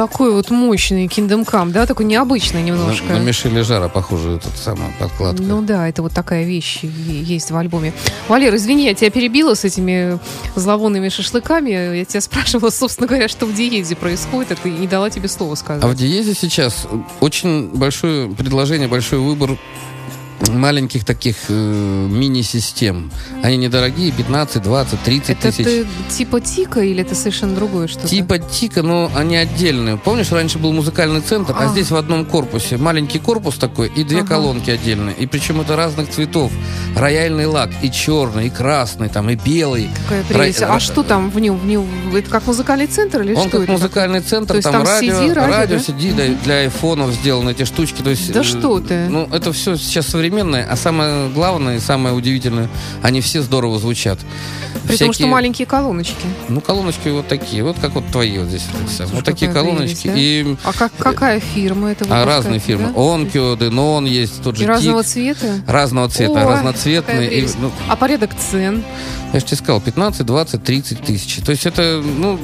Такой 0.07 0.31
вот 0.31 0.51
мощный 0.51 1.07
Kingdom 1.07 1.45
Come, 1.45 1.73
да, 1.73 1.85
такой 1.85 2.07
необычный 2.07 2.62
немножко. 2.62 3.09
На, 3.09 3.19
на 3.19 3.25
Мишеля 3.25 3.64
Жара 3.64 3.88
похоже 3.88 4.37
этот 4.37 4.57
самая 4.57 4.92
подкладка. 5.01 5.42
Ну 5.42 5.62
да, 5.62 5.88
это 5.88 6.01
вот 6.01 6.12
такая 6.12 6.45
вещь 6.45 6.85
есть 6.85 7.51
в 7.51 7.57
альбоме. 7.57 7.92
Валер, 8.29 8.55
извини, 8.55 8.85
я 8.85 8.95
тебя 8.95 9.11
перебила 9.11 9.55
с 9.55 9.64
этими 9.64 10.21
зловонными 10.55 11.09
шашлыками. 11.09 11.97
Я 11.97 12.05
тебя 12.05 12.21
спрашивала, 12.21 12.71
собственно 12.71 13.09
говоря, 13.09 13.27
что 13.27 13.47
в 13.47 13.53
Диезе 13.53 13.97
происходит, 13.97 14.53
а 14.53 14.55
ты 14.55 14.71
не 14.71 14.87
дала 14.87 15.11
тебе 15.11 15.27
слово 15.27 15.57
сказать. 15.57 15.83
А 15.83 15.88
в 15.88 15.97
Диезе 15.97 16.35
сейчас 16.35 16.87
очень 17.19 17.71
большое 17.71 18.29
предложение, 18.29 18.87
большой 18.87 19.19
выбор 19.19 19.59
маленьких 20.49 21.05
таких 21.05 21.37
э, 21.49 21.53
мини-систем. 22.11 23.11
Они 23.42 23.57
недорогие, 23.57 24.12
15, 24.12 24.62
20, 24.62 25.01
30 25.03 25.31
это 25.31 25.40
тысяч. 25.53 25.64
ты 25.64 25.87
типа 26.11 26.40
Тика 26.40 26.81
или 26.81 27.03
это 27.03 27.14
совершенно 27.14 27.55
другое 27.55 27.87
что-то? 27.88 28.09
Типа 28.09 28.38
Тика, 28.38 28.83
но 28.83 29.11
они 29.14 29.37
отдельные. 29.37 29.96
Помнишь, 29.96 30.31
раньше 30.33 30.59
был 30.59 30.72
музыкальный 30.72 31.20
центр, 31.20 31.55
а, 31.59 31.64
А. 31.64 31.68
здесь 31.68 31.90
в 31.90 31.96
одном 31.96 32.25
корпусе 32.27 32.77
маленький 32.77 33.18
корпус 33.18 33.57
такой 33.57 33.88
и 33.88 34.05
две 34.05 34.18
Ага. 34.20 34.29
колонки 34.29 34.70
отдельные. 34.70 35.14
И 35.16 35.27
причем 35.27 35.61
это 35.61 35.77
разных 35.77 36.11
цветов. 36.11 36.53
Рояльный 36.94 37.46
лак 37.46 37.70
и 37.83 37.90
черный, 37.90 38.46
и 38.46 38.51
красный, 38.51 39.09
там, 39.09 39.29
и 39.31 39.35
белый. 39.37 39.88
Какая 40.05 40.22
прелесть. 40.25 40.61
Ра- 40.61 40.75
А 40.77 40.81
что 40.81 41.03
там 41.03 41.31
в 41.31 41.38
нем? 41.40 41.57
В 41.59 41.66
нем 41.66 41.87
это 42.14 42.31
как 42.31 42.46
музыкальный 42.46 42.87
центр 42.87 43.22
или 43.22 43.35
Он 43.35 43.42
что 43.49 43.51
как 43.53 43.62
это? 43.62 43.72
музыкальный 43.72 44.20
центр, 44.20 44.49
То 44.49 44.55
есть 44.57 44.64
там, 44.64 44.72
там 44.75 44.85
радио, 44.85 45.12
CD, 45.14 45.33
радио, 45.35 45.77
да? 45.77 45.83
CD, 45.83 46.37
для 46.44 46.55
айфонов 46.61 47.12
сделаны 47.12 47.51
эти 47.51 47.64
штучки. 47.64 48.03
То 48.03 48.11
есть, 48.11 48.33
Да 48.33 48.40
э, 48.40 48.44
что 48.44 48.81
ты? 48.81 49.09
Ну, 49.09 49.29
это 49.33 49.53
все 49.53 49.77
сейчас 49.77 50.07
современное, 50.07 50.25
а 50.34 50.76
самое 50.76 51.28
главное 51.30 51.76
и 51.76 51.80
самое 51.80 52.14
удивительное, 52.14 52.68
они 53.02 53.20
все 53.20 53.42
здорово 53.42 53.78
звучат. 53.78 54.18
При 54.86 54.96
том, 54.96 55.06
что 55.08 55.12
Всякие- 55.14 55.26
маленькие 55.28 55.66
колоночки. 55.66 56.14
Ну, 56.48 56.60
колоночки 56.60 57.08
вот 57.08 57.26
такие, 57.26 57.64
вот 57.64 57.76
как 57.80 57.92
вот 57.94 58.06
твои 58.12 58.38
вот 58.38 58.48
здесь. 58.48 58.62
самые. 58.62 58.84
вот 58.86 59.08
Слушай, 59.08 59.22
такие 59.24 59.50
колоночки. 59.52 60.08
прелесть, 60.08 60.16
И 60.16 60.56
А 60.62 60.72
как, 60.72 60.92
какая 60.96 61.40
фирма 61.40 61.90
это 61.90 62.06
а 62.08 62.24
разные 62.24 62.60
фирмы. 62.60 62.92
да? 62.94 63.00
Онкио, 63.00 63.56
Денон 63.56 64.04
есть, 64.04 64.42
тот 64.42 64.56
же 64.56 64.62
И 64.62 64.66
разного 64.66 65.02
Тик. 65.02 65.12
цвета? 65.12 65.60
Разного 65.66 66.08
цвета, 66.08 66.34
какая 66.34 66.56
разноцветные. 66.56 67.32
И, 67.40 67.48
ну, 67.58 67.72
А 67.88 67.96
порядок 67.96 68.30
цен? 68.38 68.84
я 69.32 69.40
же 69.40 69.46
тебе 69.46 69.56
сказал, 69.56 69.80
15, 69.80 70.24
20, 70.24 70.62
30 70.62 71.02
тысяч. 71.02 71.42
То 71.44 71.50
есть 71.50 71.66
это, 71.66 72.00
ну, 72.04 72.38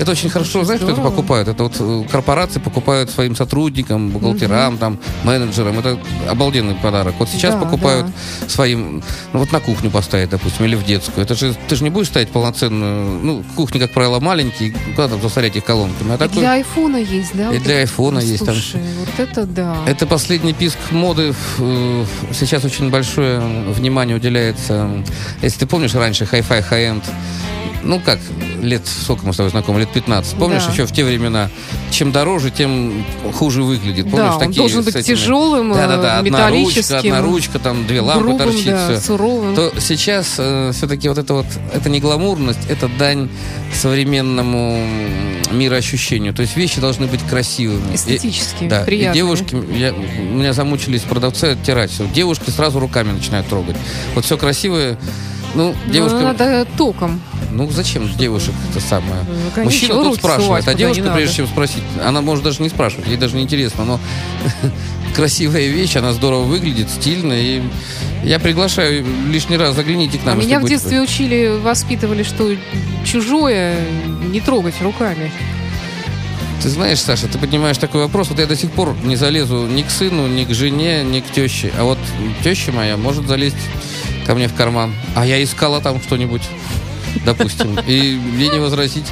это 0.00 0.10
очень 0.10 0.28
хорошо. 0.28 0.64
Знаешь, 0.64 0.80
что 0.80 0.90
это 0.90 1.00
покупают? 1.00 1.48
Это 1.48 1.62
вот 1.62 1.76
э, 1.78 2.04
корпорации 2.10 2.58
покупают 2.58 3.10
своим 3.10 3.36
сотрудникам, 3.36 4.10
бухгалтерам, 4.10 4.76
там, 4.78 4.98
менеджерам. 5.22 5.78
Это 5.78 5.98
обалденный 6.28 6.74
подарок. 6.74 7.14
Вот 7.18 7.28
сейчас 7.28 7.54
Да, 7.54 7.60
покупают 7.60 8.06
своим, 8.48 9.02
ну 9.32 9.38
вот 9.40 9.52
на 9.52 9.60
кухню 9.60 9.90
поставить, 9.90 10.30
допустим, 10.30 10.64
или 10.66 10.74
в 10.74 10.84
детскую. 10.84 11.24
Это 11.24 11.34
же, 11.34 11.54
ты 11.68 11.76
же 11.76 11.84
не 11.84 11.90
будешь 11.90 12.08
ставить 12.08 12.28
полноценную, 12.28 13.20
ну, 13.22 13.44
кухни, 13.54 13.78
как 13.78 13.92
правило, 13.92 14.20
маленькие, 14.20 14.74
куда 14.94 15.08
там 15.08 15.20
засорять 15.22 15.56
их 15.56 15.64
колонками. 15.64 16.12
А 16.12 16.14
И 16.16 16.18
такой- 16.18 16.38
для 16.40 16.52
айфона 16.52 16.96
есть, 16.96 17.30
да? 17.34 17.50
И 17.50 17.54
вот 17.54 17.62
для 17.62 17.74
это? 17.74 17.80
айфона 17.82 18.18
есть 18.18 18.44
там. 18.44 18.54
Слушай, 18.54 18.80
вот 18.98 19.28
это 19.28 19.46
да. 19.46 19.76
Это 19.86 20.06
последний 20.06 20.52
писк 20.52 20.78
моды. 20.90 21.34
Э, 21.58 22.04
Сейчас 22.32 22.64
очень 22.64 22.90
большое 22.90 23.40
внимание 23.40 24.16
уделяется. 24.16 24.88
Если 25.42 25.60
ты 25.60 25.66
помнишь 25.66 25.94
раньше 25.94 26.24
Hi-Fi 26.24 26.64
High-End, 26.70 27.02
ну 27.86 28.00
как, 28.00 28.18
лет, 28.60 28.82
сколько 28.86 29.26
мы 29.26 29.32
с 29.32 29.36
тобой 29.36 29.50
знакомы, 29.50 29.80
лет 29.80 29.88
15. 29.92 30.36
Помнишь, 30.36 30.64
Да. 30.64 30.72
еще 30.72 30.86
в 30.86 30.92
те 30.92 31.04
времена, 31.04 31.50
чем 31.90 32.12
дороже, 32.12 32.50
тем 32.50 33.04
хуже 33.34 33.62
выглядит. 33.62 34.10
Помнишь, 34.10 34.28
да, 34.30 34.34
он 34.34 34.40
такие 34.40 34.58
должен 34.58 34.82
быть 34.84 34.94
этими- 34.96 35.14
тяжелым, 35.14 35.72
э, 35.72 35.82
одна 35.84 36.50
ручка, 36.50 36.98
одна 36.98 37.22
ручка, 37.22 37.58
там 37.58 37.86
две 37.86 38.00
лампы 38.00 38.24
грубым, 38.24 38.38
торчит, 38.50 38.66
да, 38.66 38.88
всё. 38.92 39.00
суровым. 39.00 39.54
То 39.54 39.72
сейчас 39.80 40.32
все-таки 40.74 41.08
вот 41.08 41.18
это 41.18 41.34
вот, 41.34 41.46
это 41.72 41.88
не 41.88 42.00
гламурность, 42.00 42.58
это 42.68 42.88
дань 42.98 43.28
современному 43.74 44.78
мироощущению. 45.52 46.34
То 46.34 46.42
есть 46.42 46.56
вещи 46.56 46.80
должны 46.80 47.06
быть 47.06 47.20
красивыми. 47.22 47.92
И- 47.92 47.94
Эстетически, 47.94 48.68
да, 48.68 48.80
приятными. 48.82 49.12
и 49.12 49.14
девушки, 49.14 49.56
я, 49.76 49.92
меня 49.92 50.52
замучились 50.52 51.02
продавцы 51.02 51.44
оттирать. 51.52 51.90
всё. 51.90 52.06
Девушки 52.12 52.50
сразу 52.50 52.80
руками 52.80 53.12
начинают 53.12 53.46
трогать. 53.48 53.76
Вот 54.14 54.24
все 54.24 54.36
красивое. 54.36 54.98
Ну, 55.54 55.74
Ну, 55.86 55.92
девушка... 55.92 56.18
надо 56.18 56.66
током. 56.76 57.20
Ну, 57.52 57.70
зачем 57.70 58.08
девушек 58.16 58.52
это 58.70 58.80
самое? 58.80 59.22
Ну, 59.26 59.50
конечно, 59.54 59.64
Мужчина 59.64 59.94
тут 60.02 60.18
спрашивает, 60.18 60.68
а 60.68 60.74
девушка, 60.74 61.10
прежде 61.14 61.36
чем 61.36 61.46
спросить, 61.46 61.82
она 62.04 62.20
может 62.20 62.44
даже 62.44 62.62
не 62.62 62.68
спрашивать, 62.68 63.06
ей 63.08 63.16
даже 63.16 63.36
не 63.36 63.42
интересно, 63.44 63.84
но 63.84 64.00
красивая 65.14 65.68
вещь, 65.68 65.96
она 65.96 66.12
здорово 66.12 66.42
выглядит, 66.42 66.90
стильно, 66.90 67.32
и 67.32 67.62
я 68.24 68.38
приглашаю 68.38 69.06
лишний 69.30 69.56
раз, 69.56 69.74
загляните 69.74 70.18
к 70.18 70.22
А 70.24 70.26
нам. 70.26 70.38
если 70.38 70.50
меня 70.50 70.60
в 70.60 70.68
детстве 70.68 71.00
учили, 71.00 71.58
воспитывали, 71.62 72.22
что 72.24 72.54
чужое 73.04 73.76
не 74.30 74.40
трогать 74.40 74.74
руками. 74.82 75.32
Ты 76.62 76.68
знаешь, 76.70 77.00
Саша, 77.00 77.28
ты 77.28 77.38
поднимаешь 77.38 77.78
такой 77.78 78.02
вопрос, 78.02 78.28
вот 78.28 78.38
я 78.38 78.46
до 78.46 78.56
сих 78.56 78.70
пор 78.72 78.94
не 79.04 79.16
залезу 79.16 79.66
ни 79.66 79.82
к 79.82 79.90
сыну, 79.90 80.26
ни 80.26 80.44
к 80.44 80.52
жене, 80.52 81.04
ни 81.04 81.20
к 81.20 81.30
теще. 81.30 81.70
А 81.78 81.84
вот 81.84 81.98
теща 82.42 82.72
моя 82.72 82.96
может 82.96 83.26
залезть 83.28 83.56
ко 84.26 84.34
мне 84.34 84.48
в 84.48 84.54
карман. 84.54 84.92
А 85.14 85.24
я 85.24 85.42
искала 85.42 85.80
там 85.80 86.00
что-нибудь, 86.02 86.42
допустим. 87.24 87.78
И 87.86 87.92
ей 88.38 88.48
не 88.50 88.58
возразить. 88.58 89.06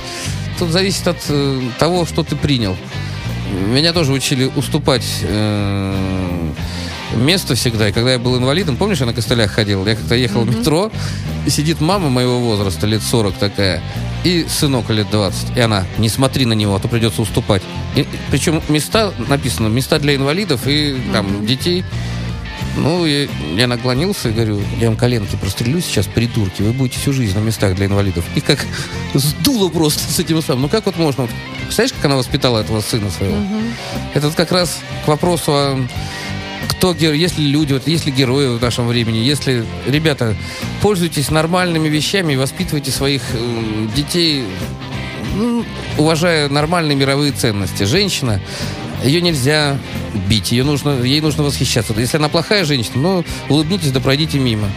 Тут 0.58 0.70
зависит 0.70 1.06
от 1.08 1.18
э, 1.28 1.60
того, 1.78 2.04
что 2.04 2.22
ты 2.22 2.36
принял. 2.36 2.76
Меня 3.68 3.92
тоже 3.92 4.12
учили 4.12 4.50
уступать 4.56 5.06
э, 5.22 6.50
место 7.16 7.54
всегда. 7.54 7.88
И 7.88 7.92
когда 7.92 8.12
я 8.12 8.18
был 8.18 8.36
инвалидом, 8.36 8.76
помнишь, 8.76 8.98
я 9.00 9.06
на 9.06 9.14
костылях 9.14 9.50
ходил? 9.52 9.86
Я 9.86 9.94
как-то 9.94 10.14
ехал 10.14 10.42
в 10.42 10.56
метро, 10.56 10.90
и 11.46 11.50
сидит 11.50 11.80
мама 11.80 12.08
моего 12.08 12.40
возраста, 12.40 12.86
лет 12.86 13.02
40 13.02 13.34
такая, 13.34 13.82
и 14.24 14.46
сынок 14.48 14.90
лет 14.90 15.08
20. 15.10 15.56
И 15.56 15.60
она, 15.60 15.84
не 15.98 16.08
смотри 16.08 16.46
на 16.46 16.54
него, 16.54 16.74
а 16.74 16.80
то 16.80 16.88
придется 16.88 17.22
уступать. 17.22 17.62
И- 17.96 18.06
причем 18.30 18.62
места, 18.68 19.12
написано, 19.28 19.68
места 19.68 19.98
для 19.98 20.16
инвалидов 20.16 20.62
и 20.66 21.00
там 21.12 21.46
детей. 21.46 21.84
Ну, 22.76 23.06
и 23.06 23.28
я 23.56 23.66
наклонился 23.66 24.30
и 24.30 24.32
говорю, 24.32 24.60
я 24.80 24.88
вам 24.88 24.96
коленки 24.96 25.36
прострелю 25.36 25.80
сейчас, 25.80 26.06
придурки, 26.06 26.62
вы 26.62 26.72
будете 26.72 26.98
всю 26.98 27.12
жизнь 27.12 27.38
на 27.38 27.42
местах 27.42 27.76
для 27.76 27.86
инвалидов. 27.86 28.24
И 28.34 28.40
как 28.40 28.64
сдуло 29.14 29.68
просто 29.68 30.10
с 30.10 30.18
этим 30.18 30.42
самым. 30.42 30.62
Ну, 30.62 30.68
как 30.68 30.86
вот 30.86 30.96
можно... 30.96 31.28
Представляешь, 31.62 31.92
как 31.92 32.04
она 32.06 32.16
воспитала 32.16 32.58
этого 32.58 32.80
сына 32.80 33.10
своего? 33.10 33.36
Это 34.12 34.26
вот 34.26 34.36
как 34.36 34.52
раз 34.52 34.78
к 35.04 35.08
вопросу 35.08 35.52
о 35.52 35.86
кто 36.68 36.94
герой, 36.94 37.18
если 37.18 37.42
люди, 37.42 37.72
вот 37.72 37.86
если 37.86 38.10
герои 38.10 38.58
в 38.58 38.62
нашем 38.62 38.86
времени, 38.86 39.18
если, 39.18 39.64
ребята, 39.86 40.34
пользуйтесь 40.82 41.30
нормальными 41.30 41.88
вещами 41.88 42.34
воспитывайте 42.36 42.90
своих 42.90 43.22
э, 43.32 43.86
детей, 43.94 44.44
ну, 45.36 45.64
уважая 45.98 46.48
нормальные 46.48 46.96
мировые 46.96 47.32
ценности. 47.32 47.84
Женщина, 47.84 48.40
ее 49.04 49.20
нельзя 49.20 49.78
бить, 50.28 50.52
ее 50.52 50.64
нужно, 50.64 51.02
ей 51.02 51.20
нужно 51.20 51.42
восхищаться. 51.42 51.92
Если 51.96 52.16
она 52.16 52.28
плохая 52.28 52.64
женщина, 52.64 52.96
ну, 52.96 53.24
улыбнитесь 53.48 53.92
да 53.92 54.00
пройдите 54.00 54.38
мимо. 54.38 54.70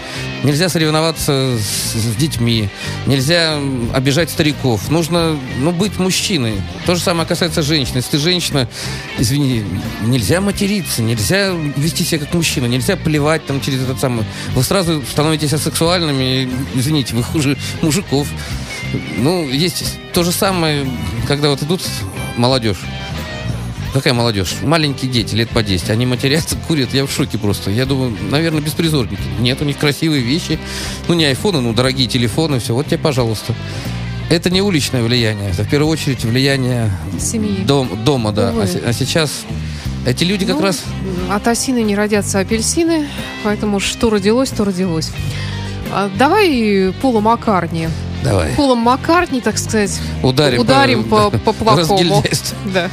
Нельзя 0.43 0.69
соревноваться 0.69 1.57
с, 1.57 1.93
с 1.93 2.15
детьми, 2.15 2.69
нельзя 3.05 3.57
обижать 3.93 4.29
стариков. 4.29 4.89
Нужно, 4.91 5.39
ну, 5.59 5.71
быть 5.71 5.97
мужчиной. 5.97 6.55
То 6.85 6.95
же 6.95 7.01
самое 7.01 7.27
касается 7.27 7.61
женщин. 7.61 7.93
Если 7.95 8.11
ты 8.11 8.17
женщина, 8.17 8.67
извини, 9.17 9.63
нельзя 10.03 10.41
материться, 10.41 11.01
нельзя 11.01 11.51
вести 11.77 12.03
себя 12.03 12.19
как 12.19 12.33
мужчина, 12.33 12.65
нельзя 12.65 12.97
плевать 12.97 13.45
там 13.45 13.61
через 13.61 13.81
этот 13.81 13.99
самый... 13.99 14.25
Вы 14.53 14.63
сразу 14.63 15.01
становитесь 15.09 15.53
асексуальными, 15.53 16.49
извините, 16.75 17.15
вы 17.15 17.23
хуже 17.23 17.57
мужиков. 17.81 18.27
Ну, 19.17 19.47
есть 19.49 19.97
то 20.13 20.23
же 20.23 20.31
самое, 20.31 20.85
когда 21.27 21.49
вот 21.49 21.63
идут 21.63 21.81
молодежь. 22.37 22.77
Какая 23.93 24.13
молодежь? 24.13 24.55
Маленькие 24.63 25.09
дети, 25.11 25.33
лет 25.35 25.49
по 25.49 25.63
10. 25.63 25.89
Они 25.89 26.05
матерятся, 26.05 26.55
курят. 26.67 26.93
Я 26.93 27.05
в 27.05 27.11
шоке 27.11 27.37
просто. 27.37 27.71
Я 27.71 27.85
думаю, 27.85 28.15
наверное, 28.29 28.61
беспризорники. 28.61 29.21
Нет, 29.39 29.61
у 29.61 29.65
них 29.65 29.77
красивые 29.77 30.21
вещи. 30.21 30.59
Ну, 31.07 31.13
не 31.15 31.25
айфоны, 31.25 31.61
ну, 31.61 31.73
дорогие 31.73 32.07
телефоны. 32.07 32.59
Все, 32.59 32.73
вот 32.73 32.85
тебе, 32.87 32.97
пожалуйста. 32.97 33.53
Это 34.29 34.49
не 34.49 34.61
уличное 34.61 35.03
влияние. 35.03 35.49
Это 35.51 35.63
в 35.63 35.69
первую 35.69 35.89
очередь 35.91 36.23
влияние 36.25 36.91
Семьи. 37.19 37.63
дом, 37.65 38.03
дома, 38.03 38.31
да. 38.33 38.51
Увы. 38.51 38.63
А, 38.85 38.89
а 38.89 38.93
сейчас 38.93 39.45
эти 40.05 40.25
люди 40.25 40.45
как 40.45 40.57
Ну, 40.57 40.61
раз... 40.63 40.83
От 41.31 41.47
осины 41.47 41.81
не 41.81 41.95
родятся 41.95 42.39
апельсины, 42.39 43.07
поэтому 43.43 43.79
что 43.79 44.09
родилось, 44.09 44.49
то 44.49 44.65
родилось. 44.65 45.11
А 45.93 46.09
давай 46.19 46.93
Пола 47.01 47.21
Маккартни. 47.21 47.87
Давай. 48.23 48.51
Полом 48.55 48.79
Маккартни, 48.79 49.39
так 49.39 49.57
сказать, 49.57 49.97
Ударим, 50.23 50.59
ударим 50.59 51.03
по, 51.05 51.29
по 51.45 51.53
плохому. 51.53 51.77
разгильдяйству. 51.97 52.57
Да. 52.73 52.89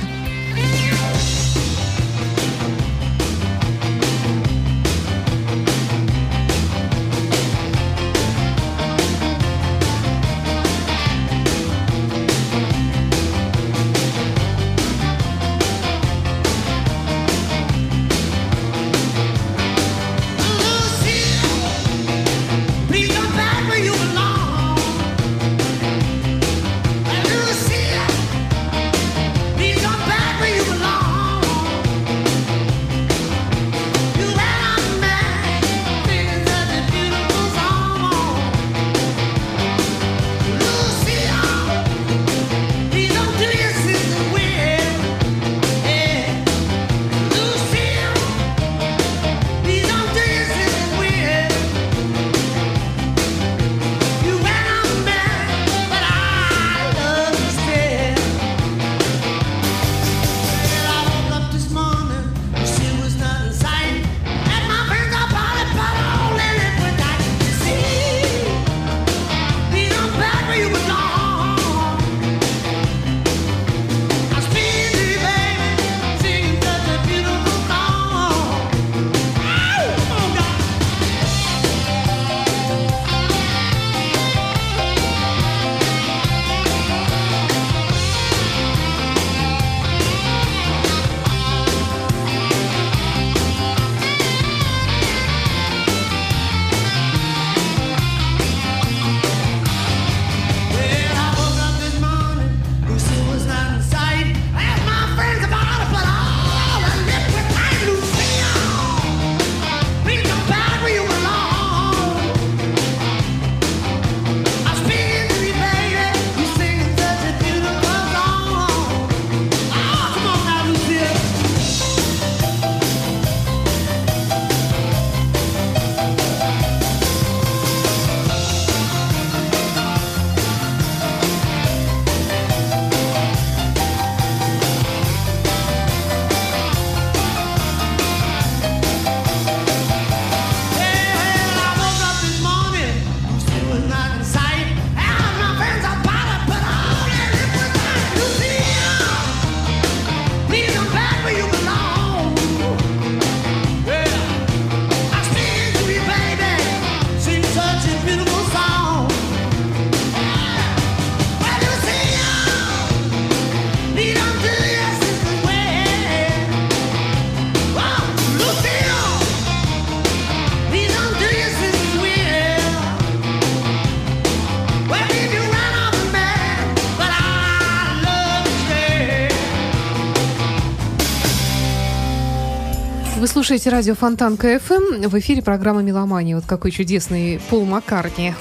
Слушаете 183.44 183.68
радио 183.68 183.94
Фонтанка 183.94 184.38
FM. 184.38 185.07
В 185.07 185.18
эфире 185.18 185.42
программа 185.42 185.83
«Меломания». 185.83 186.35
Вот 186.35 186.46
какой 186.46 186.70
чудесный 186.70 187.38
Пол 187.50 187.66
Маккартни. 187.66 188.33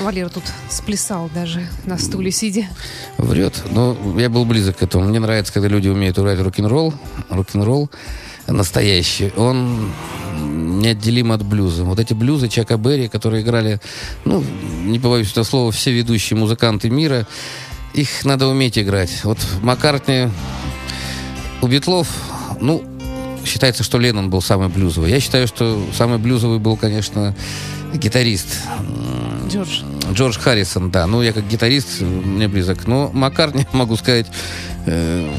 Валера 0.00 0.28
тут 0.30 0.42
сплясал 0.68 1.30
даже 1.32 1.68
на 1.84 1.96
стуле 1.96 2.32
сидя. 2.32 2.64
Врет. 3.18 3.62
Но 3.70 3.96
я 4.18 4.28
был 4.28 4.44
близок 4.44 4.78
к 4.78 4.82
этому. 4.82 5.04
Мне 5.04 5.20
нравится, 5.20 5.52
когда 5.52 5.68
люди 5.68 5.86
умеют 5.86 6.18
играть 6.18 6.40
рок-н-ролл. 6.40 6.92
Рок-н-ролл 7.28 7.88
настоящий. 8.48 9.32
Он 9.36 9.92
неотделим 10.40 11.30
от 11.30 11.44
блюза. 11.44 11.84
Вот 11.84 12.00
эти 12.00 12.12
блюзы 12.12 12.48
Чака 12.48 12.76
Берри, 12.76 13.06
которые 13.06 13.44
играли, 13.44 13.80
ну, 14.24 14.42
не 14.82 14.98
побоюсь 14.98 15.30
этого 15.30 15.44
слова, 15.44 15.70
все 15.70 15.92
ведущие 15.92 16.36
музыканты 16.36 16.90
мира, 16.90 17.28
их 17.94 18.24
надо 18.24 18.48
уметь 18.48 18.76
играть. 18.76 19.22
Вот 19.22 19.38
Маккартни 19.62 20.26
у 21.60 21.68
Битлов, 21.68 22.08
ну, 22.60 22.82
считается, 23.44 23.82
что 23.82 23.98
Леннон 23.98 24.30
был 24.30 24.42
самый 24.42 24.68
блюзовый. 24.68 25.10
Я 25.10 25.20
считаю, 25.20 25.46
что 25.46 25.82
самый 25.96 26.18
блюзовый 26.18 26.58
был, 26.58 26.76
конечно, 26.76 27.34
гитарист. 27.94 28.48
Джордж. 29.48 29.82
Джордж 30.12 30.38
Харрисон, 30.38 30.90
да. 30.90 31.06
Ну, 31.06 31.22
я 31.22 31.32
как 31.32 31.46
гитарист, 31.46 32.00
мне 32.00 32.48
близок. 32.48 32.86
Но 32.86 33.10
Маккартни, 33.12 33.66
могу 33.72 33.96
сказать, 33.96 34.26
э, 34.86 35.30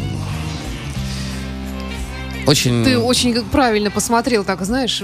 очень... 2.46 2.84
Ты 2.84 2.98
очень 2.98 3.44
правильно 3.46 3.90
посмотрел, 3.90 4.44
так, 4.44 4.64
знаешь, 4.66 5.02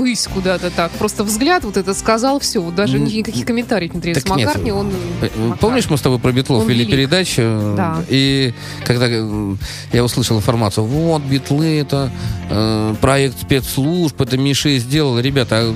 ввысь 0.00 0.26
куда-то 0.32 0.70
так. 0.70 0.90
Просто 0.92 1.24
взгляд 1.24 1.64
вот 1.64 1.76
это 1.76 1.94
сказал, 1.94 2.40
все. 2.40 2.60
Вот 2.60 2.74
даже 2.74 2.98
никаких 2.98 3.46
комментариев 3.46 3.94
не 3.94 4.00
требуется. 4.00 4.26
так 4.26 4.36
нет. 4.36 4.46
Маккартни, 4.46 4.72
он... 4.72 4.88
Э, 4.88 5.22
Маккартни. 5.22 5.54
Помнишь, 5.60 5.90
мы 5.90 5.98
с 5.98 6.00
тобой 6.00 6.18
про 6.18 6.32
Битлов 6.32 6.66
вели 6.66 6.86
передачу? 6.86 7.74
Да. 7.76 8.02
И 8.08 8.54
когда 8.84 9.06
э, 9.08 9.54
я 9.92 10.04
услышал 10.04 10.38
информацию, 10.38 10.84
вот, 10.84 11.22
Битлы, 11.22 11.78
это 11.80 12.10
э, 12.48 12.94
проект 13.00 13.40
спецслужб, 13.40 14.20
это 14.20 14.38
Миша 14.38 14.76
сделал. 14.78 15.18
Ребята, 15.18 15.60
а 15.60 15.74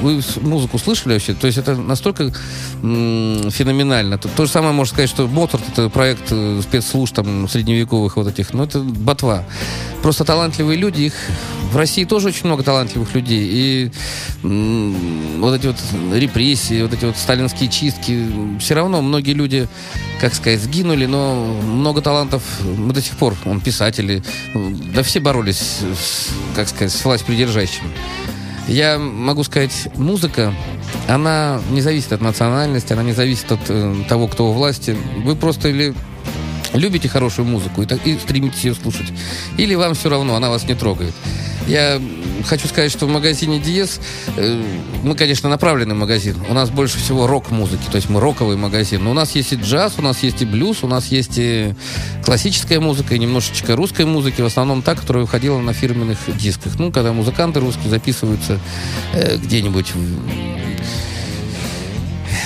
вы 0.00 0.20
музыку 0.42 0.78
слышали 0.78 1.14
вообще? 1.14 1.34
То 1.34 1.46
есть 1.46 1.58
это 1.58 1.74
настолько 1.74 2.32
феноменально. 2.82 4.18
То, 4.18 4.28
то 4.28 4.44
же 4.44 4.52
самое 4.52 4.72
можно 4.72 4.92
сказать, 4.92 5.10
что 5.10 5.26
Моцарт 5.26 5.62
это 5.72 5.88
проект 5.88 6.24
э, 6.30 6.60
спецслужб 6.62 7.14
там 7.14 7.48
средневековых 7.48 8.16
вот 8.16 8.28
этих. 8.28 8.52
Ну, 8.52 8.64
это 8.64 8.80
ботва. 8.80 9.44
Просто 10.02 10.24
талантливые 10.24 10.78
люди, 10.78 11.02
их 11.02 11.14
в 11.72 11.76
России 11.76 12.04
тоже 12.04 12.28
очень 12.28 12.46
много 12.46 12.62
талантливых 12.62 13.14
людей. 13.14 13.23
И 13.32 13.90
м, 14.42 15.40
вот 15.40 15.54
эти 15.54 15.66
вот 15.66 15.76
репрессии, 16.12 16.82
вот 16.82 16.92
эти 16.92 17.04
вот 17.04 17.16
сталинские 17.16 17.68
чистки, 17.68 18.28
все 18.60 18.74
равно 18.74 19.00
многие 19.02 19.32
люди, 19.32 19.68
как 20.20 20.34
сказать, 20.34 20.60
сгинули, 20.60 21.06
но 21.06 21.34
много 21.62 22.02
талантов 22.02 22.42
мы 22.62 22.92
до 22.92 23.00
сих 23.00 23.16
пор, 23.16 23.34
он 23.44 23.60
писатели, 23.60 24.22
да 24.94 25.02
все 25.02 25.20
боролись, 25.20 25.58
с, 25.58 26.28
как 26.54 26.68
сказать, 26.68 26.92
с 26.92 27.04
власть 27.04 27.24
придержащими. 27.24 27.88
Я 28.68 28.98
могу 28.98 29.44
сказать, 29.44 29.88
музыка, 29.96 30.54
она 31.06 31.60
не 31.70 31.82
зависит 31.82 32.12
от 32.12 32.22
национальности, 32.22 32.92
она 32.94 33.02
не 33.02 33.12
зависит 33.12 33.52
от 33.52 33.60
э, 33.68 33.94
того, 34.08 34.26
кто 34.26 34.48
у 34.48 34.52
власти. 34.52 34.96
Вы 35.18 35.36
просто 35.36 35.68
или 35.68 35.94
любите 36.74 37.08
хорошую 37.08 37.46
музыку 37.46 37.82
и, 37.82 37.86
так- 37.86 38.06
и 38.06 38.18
стремитесь 38.18 38.64
ее 38.64 38.74
слушать, 38.74 39.12
или 39.56 39.74
вам 39.74 39.94
все 39.94 40.08
равно, 40.08 40.34
она 40.36 40.50
вас 40.50 40.64
не 40.64 40.74
трогает. 40.74 41.14
Я 41.66 41.98
хочу 42.46 42.68
сказать, 42.68 42.92
что 42.92 43.06
в 43.06 43.08
магазине 43.08 43.58
Диез 43.58 43.98
э, 44.36 44.62
мы, 45.02 45.14
конечно, 45.14 45.48
направленный 45.48 45.94
магазин. 45.94 46.36
У 46.50 46.52
нас 46.52 46.68
больше 46.68 46.98
всего 46.98 47.26
рок-музыки, 47.26 47.84
то 47.90 47.96
есть 47.96 48.10
мы 48.10 48.20
роковый 48.20 48.58
магазин. 48.58 49.02
Но 49.02 49.12
у 49.12 49.14
нас 49.14 49.34
есть 49.34 49.54
и 49.54 49.56
джаз, 49.56 49.94
у 49.96 50.02
нас 50.02 50.22
есть 50.22 50.42
и 50.42 50.44
блюз, 50.44 50.82
у 50.82 50.88
нас 50.88 51.06
есть 51.06 51.38
и 51.38 51.74
классическая 52.22 52.80
музыка, 52.80 53.14
и 53.14 53.18
немножечко 53.18 53.76
русской 53.76 54.04
музыки, 54.04 54.42
в 54.42 54.46
основном 54.46 54.82
та, 54.82 54.94
которая 54.94 55.24
выходила 55.24 55.58
на 55.58 55.72
фирменных 55.72 56.18
дисках. 56.36 56.78
Ну, 56.78 56.92
когда 56.92 57.14
музыканты 57.14 57.60
русские 57.60 57.88
записываются 57.88 58.58
э, 59.14 59.38
где-нибудь 59.38 59.92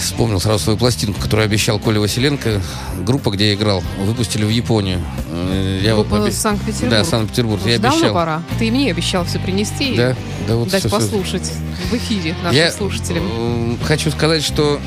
Вспомнил 0.09 0.40
сразу 0.40 0.64
свою 0.64 0.79
пластинку, 0.79 1.21
которую 1.21 1.44
обещал 1.44 1.79
Коля 1.79 2.01
Василенко. 2.01 2.62
Группа, 3.05 3.29
где 3.31 3.49
я 3.49 3.55
играл, 3.55 3.83
выпустили 3.99 4.42
в 4.42 4.49
Японию. 4.49 5.03
Э, 5.31 5.81
Я 5.85 5.97
вот 5.97 6.09
Группа 6.09 6.23
обе- 6.23 6.33
Санкт-Петербург. 6.33 6.90
Да, 6.90 7.05
Санкт-Петербург. 7.05 7.61
Я 7.66 7.79
давно 7.79 7.99
обещал. 7.99 8.14
пора. 8.14 8.42
Ты 8.59 8.68
и 8.68 8.71
мне 8.71 8.90
обещал 8.90 9.27
все 9.27 9.38
принести 9.38 9.94
Да, 9.97 10.16
да, 10.49 10.57
вот 10.57 10.68
и 10.68 10.71
дать 10.71 10.81
всё. 10.81 10.88
послушать 10.88 11.53
в 11.90 11.94
эфире 11.94 12.35
нашим 12.42 12.57
Я 12.57 12.73
слушателям. 12.73 13.23
э, 13.31 13.85
хочу 13.85 14.11
сказать, 14.11 14.42
что 14.42 14.81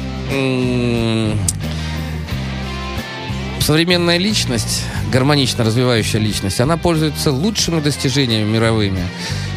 современная 3.60 4.18
личность, 4.18 4.84
гармонично 5.12 5.64
развивающая 5.64 6.20
личность, 6.20 6.60
она 6.60 6.78
пользуется 6.78 7.32
лучшими 7.32 7.80
достижениями 7.80 8.50
мировыми. 8.50 9.02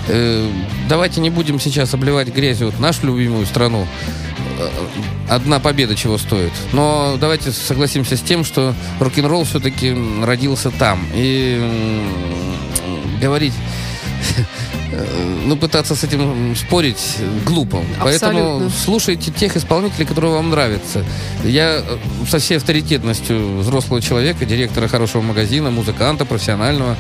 Э, 0.09 0.46
давайте 0.90 1.22
не 1.22 1.31
будем 1.31 1.59
сейчас 1.59 1.94
обливать 1.94 2.29
грязью 2.29 2.66
вот 2.66 2.79
нашу 2.79 3.07
любимую 3.07 3.46
страну. 3.46 3.87
Э, 4.59 4.71
Одна 5.29 5.59
победа 5.59 5.95
чего 5.95 6.19
стоит. 6.19 6.53
Но 6.73 7.17
давайте 7.19 7.51
согласимся 7.51 8.17
с 8.17 8.21
тем, 8.21 8.45
что 8.45 8.75
рок-н-ролл 9.01 9.45
все-таки 9.45 9.97
родился 10.23 10.71
там. 10.71 11.07
И 11.14 12.03
говорить 13.21 13.55
э, 14.93 15.07
ну, 15.47 15.57
пытаться 15.57 15.95
с 15.95 16.05
этим 16.05 16.55
спорить 16.57 17.17
глупо. 17.47 17.83
Поэтому 18.01 18.57
Абсолютно. 18.57 18.71
слушайте 18.85 19.31
тех 19.31 19.57
исполнителей, 19.57 20.07
которые 20.07 20.33
вам 20.33 20.51
нравятся. 20.51 21.05
Я 21.45 21.81
э, 21.81 21.97
со 22.29 22.38
всей 22.38 22.59
авторитетностью 22.59 23.59
взрослого 23.59 24.01
человека, 24.01 24.45
директора 24.45 24.88
хорошего 24.88 25.23
магазина, 25.23 25.71
музыканта, 25.71 26.25
профессионального, 26.25 26.97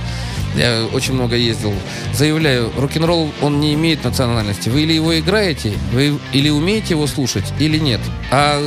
я 0.56 0.86
очень 0.92 1.14
много 1.14 1.36
ездил. 1.36 1.74
Заявляю, 2.12 2.72
рок-н-ролл, 2.76 3.32
он 3.42 3.60
не 3.60 3.74
имеет 3.74 4.04
национальности. 4.04 4.68
Вы 4.68 4.82
или 4.82 4.92
его 4.92 5.18
играете, 5.18 5.72
вы 5.92 6.18
или 6.32 6.50
умеете 6.50 6.94
его 6.94 7.06
слушать, 7.06 7.44
или 7.58 7.78
нет. 7.78 8.00
А 8.30 8.62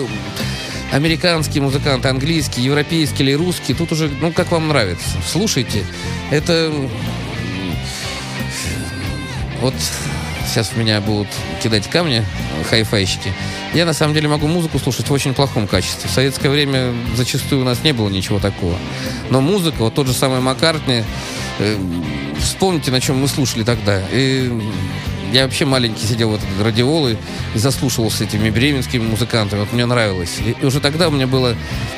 американские 0.92 1.64
музыканты, 1.64 2.08
английские, 2.08 2.66
европейские 2.66 3.30
или 3.30 3.36
русские, 3.36 3.76
тут 3.78 3.92
уже, 3.92 4.10
ну, 4.22 4.32
как 4.32 4.52
вам 4.52 4.68
нравится. 4.70 5.08
Слушайте. 5.30 5.84
Это 6.32 6.72
вот 9.62 9.74
сейчас 10.48 10.70
в 10.70 10.78
меня 10.78 11.02
будут 11.02 11.28
кидать 11.62 11.88
камни 11.90 12.24
хай-файщики. 12.70 13.34
Я 13.74 13.86
на 13.86 13.94
самом 13.94 14.14
деле 14.14 14.28
могу 14.28 14.48
музыку 14.48 14.80
слушать 14.80 15.10
в 15.10 15.14
очень 15.14 15.34
плохом 15.34 15.68
качестве. 15.68 16.10
В 16.10 16.14
советское 16.14 16.50
время 16.50 16.94
зачастую 17.16 17.62
у 17.62 17.64
нас 17.64 17.84
не 17.84 17.94
было 17.94 18.10
ничего 18.10 18.40
такого. 18.40 18.78
Но 19.30 19.42
музыка, 19.42 19.78
вот 19.80 19.94
тот 19.94 20.08
же 20.08 20.14
самый 20.14 20.40
Маккартни, 20.40 21.04
э, 21.60 21.78
вспомните, 22.40 22.92
на 22.92 23.02
чем 23.02 23.18
мы 23.18 23.28
слушали 23.28 23.64
тогда. 23.64 24.02
И 24.12 24.52
я 25.32 25.44
вообще 25.44 25.66
маленький 25.66 26.06
сидел 26.06 26.30
в 26.30 26.36
этот 26.36 26.48
радиол 26.64 27.10
и, 27.10 27.16
заслушивался 27.56 28.24
этими 28.24 28.50
бременскими 28.50 29.04
музыкантами. 29.04 29.62
Вот 29.62 29.74
мне 29.74 29.86
нравилось. 29.86 30.38
И, 30.40 30.66
уже 30.66 30.80
тогда 30.80 31.08
у 31.08 31.12
меня 31.12 31.28
было 31.28 31.56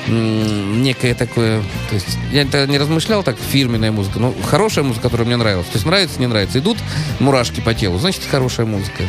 некое 0.07 1.13
такое... 1.13 1.61
То 1.89 1.95
есть 1.95 2.17
я 2.31 2.43
не 2.43 2.77
размышлял 2.77 3.23
так, 3.23 3.37
фирменная 3.37 3.91
музыка, 3.91 4.19
но 4.19 4.33
хорошая 4.45 4.83
музыка, 4.83 5.03
которая 5.03 5.27
мне 5.27 5.37
нравилась. 5.37 5.67
То 5.67 5.75
есть 5.75 5.85
нравится, 5.85 6.19
не 6.19 6.27
нравится. 6.27 6.59
Идут 6.59 6.77
мурашки 7.19 7.59
по 7.59 7.73
телу, 7.73 7.99
значит, 7.99 8.23
хорошая 8.29 8.65
музыка. 8.65 9.03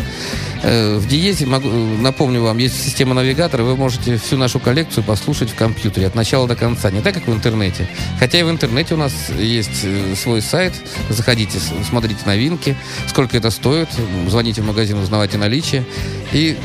Э, 0.63 0.99
В 0.99 1.09
Диезе, 1.09 1.47
могу, 1.47 1.69
э, 1.69 1.97
напомню 2.01 2.43
вам, 2.43 2.59
есть 2.59 2.83
система 2.83 3.15
навигатора, 3.15 3.63
вы 3.63 3.77
можете 3.77 4.19
всю 4.19 4.37
нашу 4.37 4.61
коллекцию 4.61 5.05
послушать 5.05 5.51
в 5.51 5.55
компьютере 5.55 6.07
от 6.07 6.15
начала 6.15 6.47
до 6.47 6.57
конца, 6.57 6.91
не 6.91 7.01
так, 7.01 7.15
как 7.15 7.27
в 7.27 7.33
интернете. 7.33 7.89
Хотя 8.19 8.41
и 8.41 8.43
в 8.43 8.51
интернете 8.51 8.95
у 8.95 8.99
нас 8.99 9.13
есть 9.39 9.85
э, 9.85 10.15
свой 10.17 10.43
сайт, 10.43 10.75
заходите, 11.09 11.59
смотрите 11.89 12.21
новинки, 12.27 12.77
сколько 13.09 13.37
это 13.37 13.51
стоит, 13.51 13.89
звоните 14.29 14.63
в 14.63 14.67
магазин, 14.67 14.99
узнавайте 14.99 15.39
наличие. 15.39 15.85
И 16.33 16.57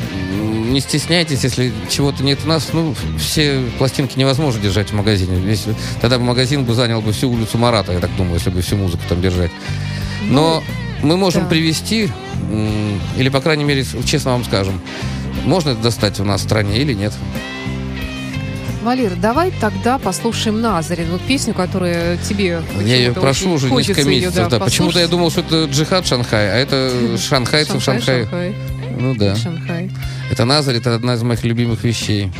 не 0.70 0.80
стесняйтесь, 0.80 1.44
если 1.44 1.72
чего-то 1.88 2.22
нет 2.22 2.38
у 2.44 2.48
нас, 2.48 2.70
ну, 2.72 2.94
все 3.18 3.62
пластинки 3.78 4.18
невозможно 4.18 4.60
держать 4.60 4.90
в 4.90 4.94
магазине. 4.94 5.36
Весь- 5.40 5.66
тогда 6.00 6.18
бы 6.18 6.24
магазин 6.24 6.64
бы 6.64 6.74
занял 6.74 7.00
бы 7.00 7.12
всю 7.12 7.30
улицу 7.30 7.58
Марата, 7.58 7.92
я 7.92 8.00
так 8.00 8.14
думаю, 8.16 8.34
если 8.34 8.50
бы 8.50 8.60
всю 8.60 8.76
музыку 8.76 9.02
там 9.08 9.20
держать. 9.20 9.50
Но 10.28 10.62
мы 11.02 11.16
можем 11.16 11.44
да. 11.44 11.48
привести, 11.48 12.10
или, 13.16 13.28
по 13.28 13.40
крайней 13.40 13.64
мере, 13.64 13.84
честно 14.04 14.32
вам 14.32 14.44
скажем, 14.44 14.80
можно 15.44 15.70
это 15.70 15.82
достать 15.82 16.18
у 16.20 16.24
нас 16.24 16.40
в 16.40 16.44
стране 16.44 16.78
или 16.78 16.94
нет. 16.94 17.12
Валер, 18.86 19.16
давай 19.16 19.50
тогда 19.50 19.98
послушаем 19.98 20.60
Назарин. 20.60 21.10
Вот 21.10 21.20
песню, 21.22 21.54
которая 21.54 22.18
тебе 22.18 22.62
Я 22.84 22.96
ее 22.96 23.12
прошу 23.12 23.54
уже 23.54 23.68
несколько 23.68 24.04
месяцев. 24.04 24.48
Да, 24.48 24.60
Почему-то 24.60 25.00
я 25.00 25.08
думал, 25.08 25.32
что 25.32 25.40
это 25.40 25.64
джихад 25.64 26.06
Шанхай, 26.06 26.52
а 26.52 26.54
это 26.54 27.18
шанхайцы 27.18 27.72
в 27.78 27.82
Шанхай, 27.82 28.22
Шанхае. 28.22 28.52
Шанхай, 28.52 28.96
Ну 28.96 29.16
да. 29.16 29.34
Шанхай. 29.34 29.90
Это 30.30 30.44
Назарь, 30.44 30.76
это 30.76 30.94
одна 30.94 31.14
из 31.14 31.22
моих 31.24 31.42
любимых 31.42 31.82
вещей. 31.82 32.30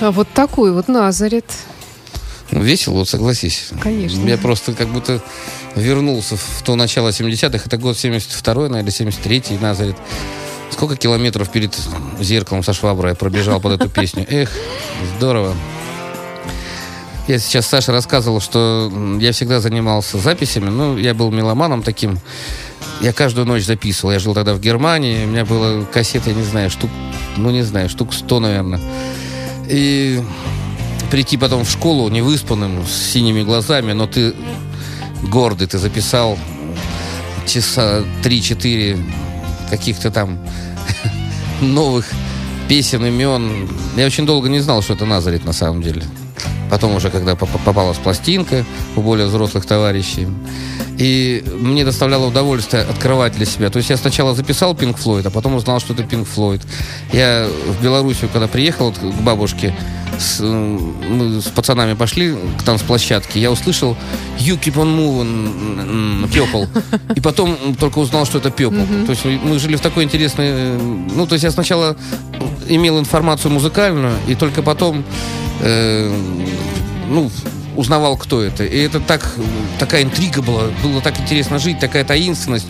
А 0.00 0.10
вот 0.10 0.28
такой 0.32 0.72
вот 0.72 0.88
Назарет. 0.88 1.44
Ну, 2.50 2.62
весело, 2.62 2.94
вот 2.94 3.08
согласись. 3.08 3.68
Конечно. 3.80 4.26
Я 4.26 4.38
просто 4.38 4.72
как 4.72 4.88
будто 4.88 5.20
вернулся 5.76 6.36
в 6.36 6.62
то 6.64 6.74
начало 6.74 7.10
70-х. 7.10 7.62
Это 7.66 7.76
год 7.76 7.96
72-й, 7.96 8.68
наверное, 8.70 8.90
73-й, 8.90 9.58
Назарет. 9.58 9.96
Сколько 10.70 10.96
километров 10.96 11.50
перед 11.50 11.76
зеркалом 12.18 12.62
со 12.62 12.72
шваброй 12.72 13.10
я 13.10 13.14
пробежал 13.14 13.60
под 13.60 13.80
эту 13.80 13.88
песню. 13.90 14.26
Эх, 14.28 14.50
здорово. 15.16 15.54
Я 17.28 17.38
сейчас 17.38 17.66
Саше 17.66 17.92
рассказывал, 17.92 18.40
что 18.40 18.90
я 19.20 19.32
всегда 19.32 19.60
занимался 19.60 20.18
записями. 20.18 20.70
Ну, 20.70 20.96
я 20.96 21.14
был 21.14 21.30
меломаном 21.30 21.82
таким. 21.82 22.18
Я 23.00 23.12
каждую 23.12 23.46
ночь 23.46 23.64
записывал. 23.64 24.12
Я 24.12 24.18
жил 24.18 24.34
тогда 24.34 24.54
в 24.54 24.60
Германии. 24.60 25.24
У 25.24 25.28
меня 25.28 25.44
было 25.44 25.84
кассет, 25.84 26.26
я 26.26 26.34
не 26.34 26.42
знаю, 26.42 26.70
штук, 26.70 26.90
ну, 27.36 27.50
не 27.50 27.62
знаю, 27.62 27.88
штук 27.88 28.12
100, 28.12 28.40
наверное. 28.40 28.80
И 29.70 30.20
прийти 31.10 31.36
потом 31.36 31.64
в 31.64 31.70
школу 31.70 32.08
невыспанным, 32.08 32.84
с 32.84 33.12
синими 33.12 33.42
глазами, 33.42 33.92
но 33.92 34.06
ты 34.06 34.34
гордый, 35.22 35.68
ты 35.68 35.78
записал 35.78 36.36
часа 37.46 38.04
3-4 38.22 39.00
каких-то 39.70 40.10
там 40.10 40.38
новых 41.60 42.10
песен, 42.68 43.04
имен. 43.06 43.68
Я 43.96 44.06
очень 44.06 44.26
долго 44.26 44.48
не 44.48 44.60
знал, 44.60 44.82
что 44.82 44.94
это 44.94 45.06
Назарет 45.06 45.44
на 45.44 45.52
самом 45.52 45.82
деле. 45.82 46.04
Потом 46.70 46.94
уже, 46.94 47.10
когда 47.10 47.34
поп- 47.36 47.48
попалась 47.64 47.98
пластинка 47.98 48.64
у 48.96 49.02
более 49.02 49.26
взрослых 49.26 49.66
товарищей. 49.66 50.28
И 50.98 51.42
мне 51.58 51.84
доставляло 51.84 52.26
удовольствие 52.26 52.82
открывать 52.82 53.32
для 53.34 53.46
себя. 53.46 53.70
То 53.70 53.78
есть 53.78 53.88
я 53.90 53.96
сначала 53.96 54.34
записал 54.34 54.74
Пинк 54.74 54.98
Флойд, 54.98 55.26
а 55.26 55.30
потом 55.30 55.54
узнал, 55.54 55.80
что 55.80 55.94
это 55.94 56.02
Пинк 56.02 56.28
Флойд. 56.28 56.60
Я 57.12 57.48
в 57.68 57.82
Белоруссию, 57.82 58.28
когда 58.32 58.46
приехал 58.48 58.92
к 58.92 59.02
бабушке, 59.22 59.74
с, 60.18 60.40
э, 60.40 60.44
мы 60.44 61.40
с 61.40 61.44
пацанами 61.46 61.94
пошли 61.94 62.34
к 62.58 62.62
танцплощадке, 62.62 63.40
я 63.40 63.50
услышал 63.50 63.96
You 64.38 64.60
Keep 64.60 64.74
On 64.74 64.94
Moving, 64.94 66.28
Пепл. 66.32 66.64
И 67.16 67.20
потом 67.20 67.56
только 67.78 67.98
узнал, 67.98 68.26
что 68.26 68.38
это 68.38 68.50
Пепл. 68.50 68.76
То 69.06 69.10
есть 69.12 69.24
мы 69.24 69.58
жили 69.58 69.76
в 69.76 69.80
такой 69.80 70.04
интересной... 70.04 70.46
э, 70.50 70.78
Ну, 71.16 71.26
то 71.26 71.34
есть 71.34 71.44
я 71.44 71.50
сначала 71.50 71.96
имел 72.68 72.98
информацию 72.98 73.50
музыкальную, 73.50 74.12
и 74.28 74.34
только 74.34 74.62
потом 74.62 75.02
э, 75.60 76.12
ну, 77.08 77.30
узнавал, 77.76 78.16
кто 78.16 78.42
это. 78.42 78.64
И 78.64 78.78
это 78.78 79.00
так, 79.00 79.34
такая 79.78 80.02
интрига 80.02 80.42
была. 80.42 80.64
Было 80.82 81.00
так 81.00 81.18
интересно 81.20 81.58
жить, 81.58 81.78
такая 81.78 82.04
таинственность. 82.04 82.66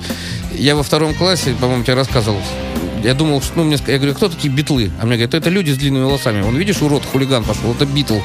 Я 0.60 0.76
во 0.76 0.82
втором 0.82 1.14
классе, 1.14 1.54
по-моему, 1.60 1.82
тебе 1.84 1.94
рассказывал, 1.94 2.40
я 3.02 3.14
думал, 3.14 3.40
что, 3.40 3.52
ну, 3.56 3.64
мне, 3.64 3.78
я 3.86 3.96
говорю, 3.96 4.14
кто 4.14 4.28
такие 4.28 4.52
битлы? 4.52 4.90
А 5.00 5.06
мне 5.06 5.16
говорят, 5.16 5.32
это 5.34 5.48
люди 5.48 5.70
с 5.70 5.76
длинными 5.78 6.04
волосами. 6.04 6.42
Он, 6.42 6.54
видишь, 6.56 6.82
урод, 6.82 7.02
хулиган 7.10 7.44
пошел, 7.44 7.72
это 7.72 7.86
битл. 7.86 8.18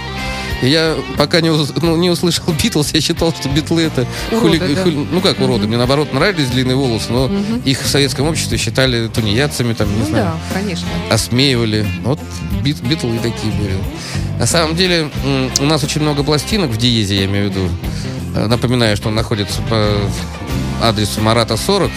И 0.62 0.68
я 0.68 0.96
пока 1.18 1.40
не, 1.42 1.50
ну, 1.50 1.96
не 1.98 2.10
услышал 2.10 2.44
Битлз, 2.62 2.94
я 2.94 3.02
считал, 3.02 3.34
что 3.34 3.48
битлы 3.50 3.84
это 3.84 4.06
Уроды, 4.32 4.58
хули- 4.58 4.76
да. 4.76 4.82
хули- 4.84 5.08
ну 5.12 5.20
как 5.22 5.40
уроды, 5.42 5.68
мне 5.68 5.78
наоборот 5.78 6.14
нравились 6.14 6.48
длинные 6.50 6.76
волосы, 6.78 7.12
но 7.12 7.30
их 7.66 7.82
в 7.82 7.88
советском 7.88 8.28
обществе 8.28 8.58
считали 8.58 9.08
тунеядцами, 9.08 9.74
там, 9.74 9.90
не 9.94 10.00
Ну 10.00 10.06
знаю 10.06 10.26
да, 10.26 10.60
конечно. 10.60 10.88
осмеивали. 11.10 11.86
Вот 12.04 12.20
бит, 12.64 12.82
битлы 12.82 13.18
такие 13.20 13.54
были. 13.54 13.78
На 14.40 14.46
самом 14.46 14.76
деле, 14.76 15.10
у 15.60 15.66
нас 15.66 15.84
очень 15.84 16.02
много 16.02 16.24
пластинок 16.24 16.72
в 16.72 16.78
Диезе, 16.78 17.18
я 17.18 17.26
имею 17.26 17.50
в 17.50 17.54
виду. 17.54 17.70
Э, 18.36 18.48
Напоминаю, 18.48 18.96
что 18.98 19.10
он 19.10 19.16
находится 19.16 19.62
по 19.70 19.98
адресу 20.82 21.22
Марата 21.22 21.58
40. 21.58 21.92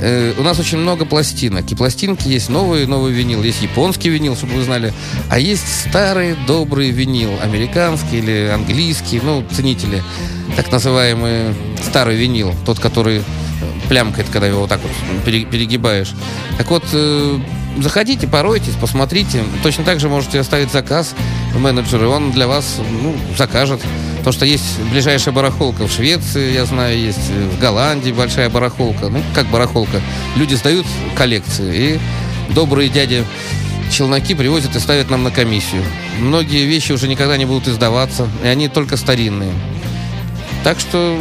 Э, 0.00 0.34
У 0.38 0.42
нас 0.42 0.58
очень 0.58 0.78
много 0.78 1.04
пластинок. 1.04 1.70
И 1.70 1.74
пластинки 1.74 2.28
есть 2.28 2.48
новые, 2.48 2.86
новый 2.86 3.12
винил. 3.12 3.42
Есть 3.42 3.62
японский 3.62 4.08
винил, 4.10 4.36
чтобы 4.36 4.54
вы 4.54 4.62
знали. 4.62 4.92
А 5.28 5.38
есть 5.38 5.64
старый, 5.88 6.36
добрый 6.46 6.90
винил. 6.90 7.30
Американский 7.42 8.18
или 8.18 8.50
английский. 8.52 9.20
Ну, 9.22 9.44
ценители. 9.50 10.02
Так 10.56 10.70
называемый 10.72 11.54
старый 11.84 12.16
винил. 12.16 12.54
Тот, 12.64 12.78
который 12.78 13.18
э, 13.18 13.22
плямкает, 13.88 14.28
когда 14.30 14.46
его 14.46 14.60
вот 14.60 14.68
так 14.68 14.80
вот 14.82 14.92
пере- 15.24 15.44
перегибаешь. 15.44 16.12
Так 16.58 16.70
вот, 16.70 16.84
э, 16.92 17.38
заходите, 17.78 18.26
поройтесь, 18.26 18.74
посмотрите. 18.80 19.42
Точно 19.62 19.84
так 19.84 20.00
же 20.00 20.08
можете 20.08 20.40
оставить 20.40 20.72
заказ 20.72 21.14
менеджеру, 21.56 22.10
он 22.10 22.30
для 22.32 22.46
вас 22.46 22.78
ну, 23.02 23.14
закажет. 23.36 23.80
То, 24.24 24.32
что 24.32 24.44
есть 24.44 24.78
ближайшая 24.92 25.34
барахолка 25.34 25.86
в 25.86 25.92
Швеции, 25.92 26.52
я 26.52 26.66
знаю, 26.66 26.98
есть 26.98 27.30
в 27.30 27.58
Голландии 27.58 28.12
большая 28.12 28.50
барахолка. 28.50 29.08
Ну, 29.08 29.22
как 29.34 29.46
барахолка. 29.46 30.00
Люди 30.36 30.54
сдают 30.54 30.86
коллекции, 31.16 31.94
и 31.94 32.00
добрые 32.52 32.88
дяди 32.88 33.24
челноки 33.90 34.34
привозят 34.34 34.76
и 34.76 34.80
ставят 34.80 35.10
нам 35.10 35.22
на 35.22 35.30
комиссию. 35.30 35.82
Многие 36.18 36.64
вещи 36.66 36.92
уже 36.92 37.08
никогда 37.08 37.36
не 37.36 37.46
будут 37.46 37.68
издаваться, 37.68 38.28
и 38.44 38.46
они 38.46 38.68
только 38.68 38.96
старинные. 38.96 39.52
Так 40.64 40.78
что 40.78 41.18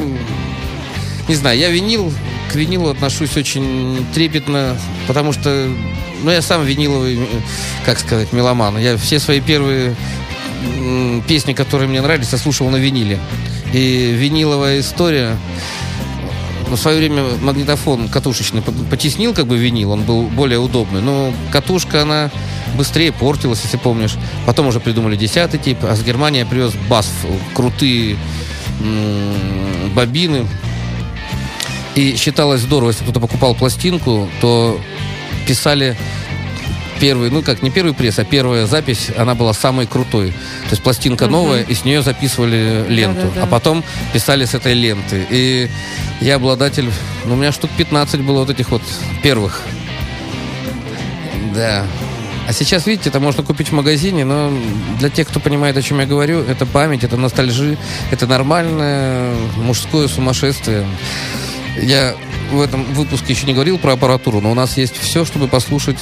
не 1.30 1.36
знаю, 1.36 1.60
я 1.60 1.70
винил, 1.70 2.12
к 2.52 2.56
винилу 2.56 2.89
отношусь 2.89 3.38
очень 3.38 4.04
трепетно, 4.16 4.76
потому 5.08 5.32
что, 5.32 5.70
ну, 6.24 6.32
я 6.32 6.41
сам 6.41 6.66
виниловый, 6.66 7.20
как 7.86 8.00
сказать, 8.00 8.34
меломан. 8.34 8.80
Я 8.80 8.97
все 8.97 9.20
свои 9.20 9.39
первые 9.39 9.95
песни, 11.28 11.53
которые 11.53 11.88
мне 11.88 12.01
нравились, 12.01 12.32
я 12.32 12.38
слушал 12.38 12.70
на 12.70 12.78
виниле. 12.78 13.20
И 13.74 14.14
виниловая 14.18 14.80
история, 14.80 15.38
в 16.68 16.76
свое 16.78 16.97
время 16.97 17.24
магнитофон 17.41 18.10
катушечный 18.10 18.62
по- 18.62 18.72
потеснил 18.72 19.34
как 19.34 19.47
бы 19.47 19.57
винил, 19.57 19.91
он 19.91 20.03
был 20.03 20.24
более 20.24 20.60
удобный, 20.60 21.01
но 21.01 21.34
катушка, 21.51 22.03
она 22.03 22.30
быстрее 22.78 23.12
портилась, 23.12 23.62
если 23.64 23.78
помнишь. 23.78 24.16
Потом 24.45 24.68
уже 24.68 24.80
придумали 24.80 25.16
десятый 25.16 25.60
тип, 25.60 25.80
а 25.84 25.95
с 25.95 26.03
Германии 26.03 26.39
я 26.39 26.45
привез 26.45 26.74
бас, 26.88 27.12
крутые 27.55 28.18
м, 28.82 29.91
бобины, 29.95 30.45
и 31.95 32.16
считалось 32.16 32.62
здорово, 32.62 32.89
если 32.89 33.03
кто-то 33.03 33.20
покупал 33.20 33.55
пластинку, 33.55 34.30
то 34.41 34.80
писали 35.47 35.97
первый, 37.00 37.30
ну 37.30 37.41
как, 37.41 37.62
не 37.62 37.70
первый 37.70 37.93
пресс, 37.93 38.20
а 38.20 38.24
первая 38.24 38.66
запись, 38.66 39.10
она 39.18 39.36
была 39.36 39.54
самой 39.54 39.88
крутой. 39.88 40.32
То 40.64 40.72
есть 40.72 40.84
пластинка 40.84 41.28
новая, 41.28 41.64
и 41.64 41.74
с 41.74 41.86
нее 41.86 42.02
записывали 42.02 42.86
ленту. 42.88 43.22
Да-да-да. 43.22 43.43
А 43.43 43.47
потом 43.47 43.84
писали 44.14 44.45
с 44.45 44.54
этой 44.54 44.74
ленты. 44.74 45.26
И 45.30 45.70
я 46.22 46.36
обладатель, 46.36 46.89
ну 47.26 47.34
у 47.34 47.38
меня 47.38 47.52
штук 47.52 47.72
15 47.78 48.22
было 48.22 48.39
вот 48.39 48.50
этих 48.50 48.70
вот 48.72 48.82
первых. 49.24 49.62
Да. 51.54 51.86
А 52.47 52.54
сейчас, 52.54 52.88
видите, 52.88 53.10
это 53.10 53.20
можно 53.20 53.43
купить 53.43 53.70
в 53.70 53.74
магазине, 53.74 54.26
но 54.26 54.52
для 54.97 55.10
тех, 55.10 55.28
кто 55.28 55.39
понимает, 55.39 55.78
о 55.78 55.84
чем 55.84 56.00
я 56.00 56.08
говорю, 56.08 56.39
это 56.41 56.66
память, 56.66 57.04
это 57.04 57.16
ностальжи, 57.16 57.78
это 58.10 58.26
нормальное 58.26 59.36
мужское 59.58 60.08
сумасшествие. 60.08 60.88
Я 61.80 62.16
в 62.52 62.60
этом 62.60 62.84
выпуске 62.86 63.34
еще 63.34 63.45
не 63.45 63.54
говорил 63.54 63.78
про 63.78 63.93
аппаратуру, 63.93 64.41
но 64.41 64.50
у 64.52 64.56
нас 64.56 64.78
есть 64.78 64.97
все, 64.97 65.26
чтобы 65.26 65.47
послушать 65.47 66.00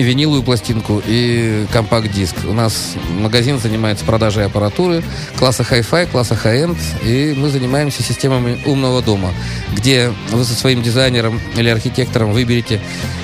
и 0.00 0.02
виниловую 0.02 0.42
пластинку, 0.42 1.02
и 1.06 1.66
компакт-диск. 1.72 2.34
У 2.48 2.54
нас 2.54 2.94
магазин 3.18 3.58
занимается 3.58 4.06
продажей 4.06 4.46
аппаратуры 4.46 5.04
класса 5.38 5.62
Hi-Fi, 5.62 6.06
класса 6.10 6.38
High-End, 6.42 6.78
и 7.04 7.34
мы 7.36 7.50
занимаемся 7.50 8.02
системами 8.02 8.58
умного 8.64 9.02
дома, 9.02 9.30
где 9.76 10.10
вы 10.30 10.44
со 10.44 10.54
своим 10.54 10.82
дизайнером 10.82 11.38
или 11.54 11.68
архитектором 11.68 12.32
выберете, 12.32 12.80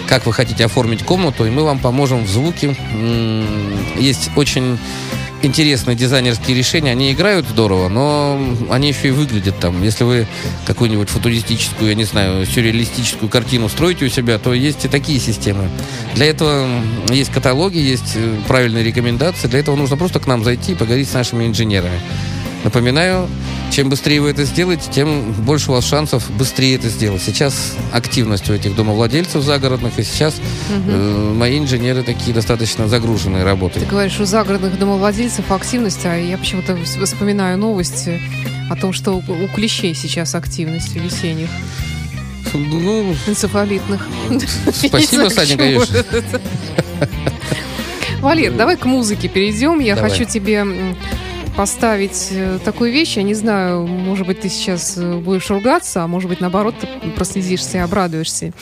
как 0.06 0.26
вы 0.26 0.34
хотите 0.34 0.66
оформить 0.66 1.02
комнату, 1.02 1.46
и 1.46 1.50
мы 1.50 1.64
вам 1.64 1.78
поможем 1.78 2.24
в 2.24 2.28
звуке. 2.28 2.76
Есть 3.98 4.30
очень 4.36 4.78
интересные 5.42 5.96
дизайнерские 5.96 6.56
решения. 6.56 6.92
Они 6.92 7.12
играют 7.12 7.46
здорово, 7.46 7.88
но 7.88 8.38
они 8.70 8.88
еще 8.88 9.08
и 9.08 9.10
выглядят 9.10 9.58
там. 9.58 9.82
Если 9.82 10.04
вы 10.04 10.26
какую-нибудь 10.66 11.08
футуристическую, 11.08 11.90
я 11.90 11.94
не 11.94 12.04
знаю, 12.04 12.46
сюрреалистическую 12.46 13.28
картину 13.28 13.68
строите 13.68 14.06
у 14.06 14.08
себя, 14.08 14.38
то 14.38 14.54
есть 14.54 14.84
и 14.84 14.88
такие 14.88 15.20
системы. 15.20 15.68
Для 16.14 16.26
этого 16.26 16.68
есть 17.10 17.30
каталоги, 17.32 17.78
есть 17.78 18.12
э, 18.16 18.36
правильные 18.46 18.84
рекомендации. 18.84 19.48
Для 19.48 19.60
этого 19.60 19.76
нужно 19.76 19.96
просто 19.96 20.20
к 20.20 20.26
нам 20.26 20.44
зайти 20.44 20.72
и 20.72 20.74
поговорить 20.74 21.08
с 21.08 21.14
нашими 21.14 21.46
инженерами. 21.46 22.00
Напоминаю, 22.64 23.28
чем 23.76 23.90
быстрее 23.90 24.22
вы 24.22 24.30
это 24.30 24.44
сделаете, 24.44 24.90
тем 24.90 25.32
больше 25.32 25.70
у 25.70 25.74
вас 25.74 25.84
шансов 25.84 26.30
быстрее 26.30 26.76
это 26.76 26.88
сделать. 26.88 27.20
Сейчас 27.22 27.74
активность 27.92 28.48
у 28.48 28.54
этих 28.54 28.74
домовладельцев 28.74 29.42
загородных, 29.42 29.98
и 29.98 30.02
сейчас 30.02 30.36
э, 30.70 31.32
мои 31.36 31.58
инженеры 31.58 32.02
такие 32.02 32.32
достаточно 32.32 32.88
загруженные 32.88 33.44
работой. 33.44 33.80
Ты 33.80 33.86
говоришь, 33.86 34.18
у 34.18 34.24
загородных 34.24 34.78
домовладельцев 34.78 35.52
активность, 35.52 36.06
а 36.06 36.16
я 36.16 36.38
почему-то 36.38 36.72
вс- 36.72 37.04
вспоминаю 37.04 37.58
новости 37.58 38.18
о 38.70 38.76
том, 38.76 38.94
что 38.94 39.12
у 39.12 39.48
клещей 39.54 39.94
сейчас 39.94 40.34
активность 40.34 40.94
весенних 40.96 41.50
Ну, 42.54 43.14
энцефалитных. 43.26 44.08
спасибо, 44.72 45.28
Саня, 45.28 45.58
конечно. 45.58 46.02
Валер, 48.20 48.52
давай 48.52 48.78
к 48.78 48.86
музыке 48.86 49.28
перейдем. 49.28 49.78
Я 49.80 49.94
Давай. 49.96 50.10
хочу 50.10 50.24
тебе 50.24 50.64
поставить 51.56 52.28
э, 52.32 52.58
такую 52.62 52.92
вещь. 52.92 53.16
Я 53.16 53.22
не 53.22 53.34
знаю, 53.34 53.86
может 53.86 54.26
быть, 54.26 54.40
ты 54.40 54.48
сейчас 54.48 54.98
э, 54.98 55.18
будешь 55.18 55.48
ругаться, 55.48 56.02
а 56.02 56.06
может 56.06 56.28
быть, 56.28 56.40
наоборот, 56.40 56.74
ты 56.78 57.10
прослезишься 57.10 57.78
и 57.78 57.80
обрадуешься. 57.80 58.52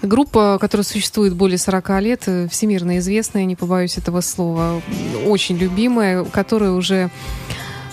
Группа, 0.00 0.58
которая 0.60 0.84
существует 0.84 1.34
более 1.34 1.58
40 1.58 2.00
лет, 2.00 2.22
э, 2.26 2.48
всемирно 2.50 2.98
известная, 2.98 3.44
не 3.44 3.54
побоюсь 3.54 3.98
этого 3.98 4.22
слова, 4.22 4.80
очень 5.26 5.58
любимая, 5.58 6.24
которая 6.24 6.72
уже 6.72 7.10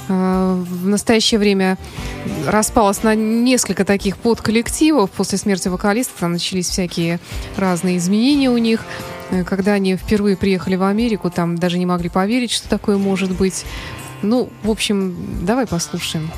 в 0.07 0.87
настоящее 0.87 1.39
время 1.39 1.77
распалась 2.47 3.03
на 3.03 3.13
несколько 3.13 3.85
таких 3.85 4.17
подколлективов. 4.17 5.11
После 5.11 5.37
смерти 5.37 5.67
вокалиста 5.67 6.21
там 6.21 6.31
начались 6.31 6.67
всякие 6.67 7.19
разные 7.55 7.97
изменения 7.97 8.49
у 8.49 8.57
них. 8.57 8.85
Когда 9.45 9.73
они 9.73 9.95
впервые 9.97 10.35
приехали 10.35 10.77
в 10.77 10.81
Америку, 10.81 11.29
там 11.29 11.59
даже 11.59 11.77
не 11.77 11.85
могли 11.85 12.09
поверить, 12.09 12.49
что 12.49 12.67
такое 12.67 12.97
может 12.97 13.29
быть. 13.37 13.65
Ну, 14.21 14.49
в 14.63 14.69
общем, 14.69 15.15
давай 15.45 15.65
послушаем. 15.67 16.29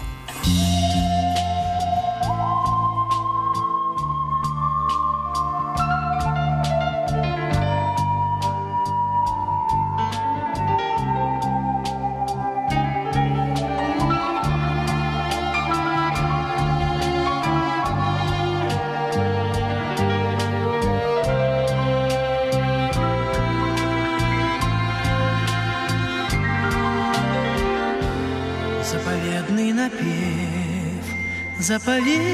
you. 32.07 32.30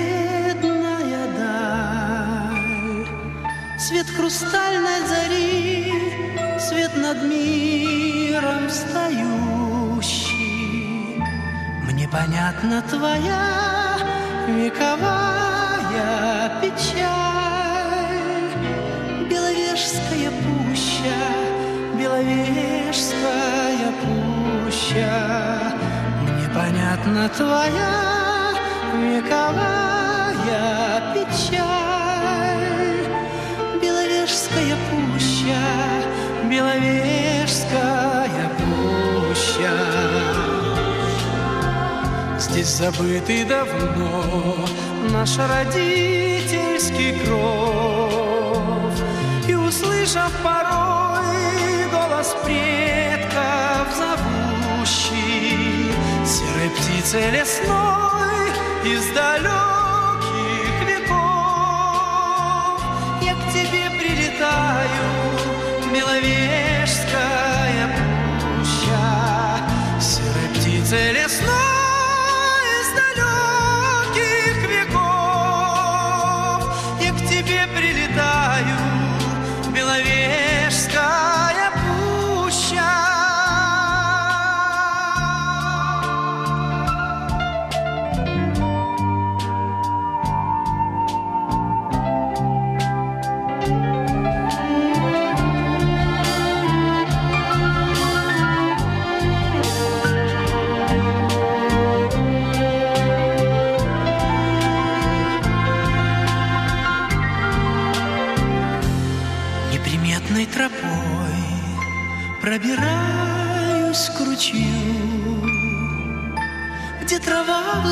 Птицы 57.07 57.29
лесной 57.31 58.49
из 58.83 59.05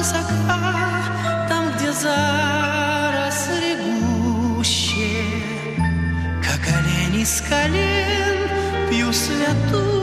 высока, 0.06 1.48
там, 1.50 1.72
где 1.74 1.92
заросли 1.92 3.78
гуще, 3.82 5.24
Как 6.44 6.62
олень 6.68 7.22
из 7.22 7.42
колен 7.42 8.90
пью 8.90 9.12
святую 9.12 9.95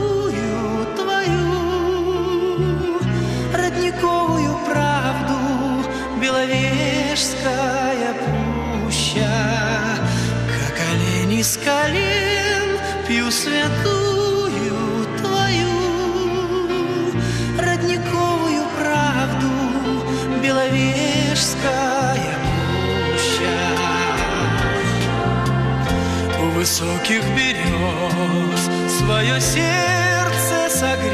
свое 28.89 29.39
сердце 29.39 30.69
согрев, 30.69 31.12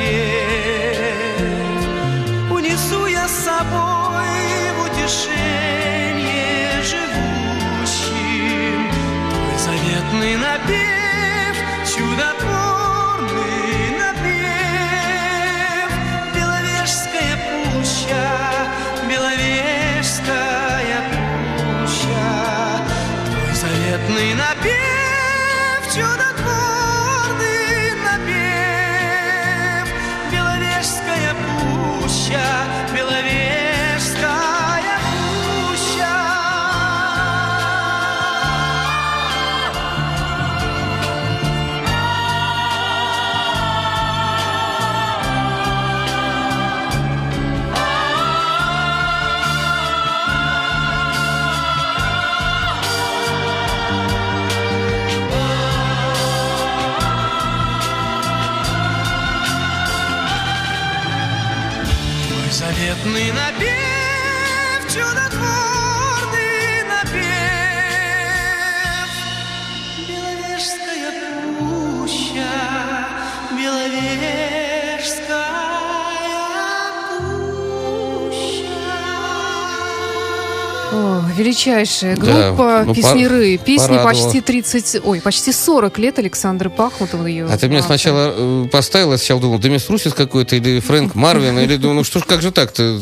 Величайшая 81.40 82.16
Да, 82.18 82.50
группа 82.52 82.84
ну, 82.86 82.94
песнеры. 82.94 83.58
Песни 83.58 83.88
порадовала. 83.88 84.12
почти 84.26 84.42
30, 84.42 85.02
ой, 85.06 85.22
почти 85.22 85.52
40 85.54 85.98
лет 86.00 86.20
Александр 86.20 86.70
Пахмутов 86.70 87.26
ее. 87.26 87.46
А 87.46 87.58
ты 87.58 87.68
мне 87.68 87.78
автор. 87.80 87.98
сначала 87.98 88.34
э, 88.36 88.66
поставила, 88.72 89.14
я 89.14 89.18
сначала 89.18 89.40
думал, 89.42 89.60
Демис 89.60 89.90
Русис 89.90 90.14
какой-то, 90.14 90.56
или 90.58 90.80
Фрэнк 90.80 91.16
Марвин, 91.16 91.58
или 91.60 91.78
думаю, 91.78 91.98
ну 91.98 92.04
что 92.04 92.20
ж, 92.20 92.24
как 92.26 92.42
же 92.42 92.52
так-то 92.52 93.00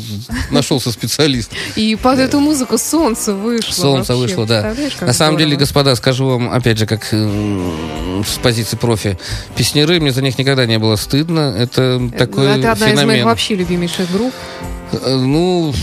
нашелся 0.52 0.92
специалист. 0.92 1.52
И 1.76 1.96
под 1.96 2.20
эту 2.20 2.40
музыку 2.40 2.78
солнце 2.78 3.34
вышло. 3.34 3.74
Солнце 3.74 4.16
вышло, 4.16 4.46
да. 4.46 4.74
На 5.02 5.14
самом 5.14 5.38
деле, 5.38 5.56
господа, 5.56 5.96
скажу 5.96 6.28
вам, 6.28 6.52
опять 6.54 6.78
же, 6.78 6.86
как 6.86 7.12
м, 7.14 8.24
с 8.26 8.38
позиции 8.38 8.78
профи, 8.78 9.18
песнеры, 9.56 10.00
мне 10.00 10.12
за 10.12 10.22
них 10.22 10.38
никогда 10.38 10.66
не 10.66 10.78
было 10.78 10.96
стыдно. 10.96 11.56
Это 11.58 12.00
такой 12.18 12.60
Это 12.60 12.72
одна 12.74 12.92
из 12.92 13.04
моих 13.04 13.26
вообще 13.26 13.56
любимейших 13.56 14.12
групп. 14.12 14.34
Э, 14.92 15.16
Ну, 15.16 15.74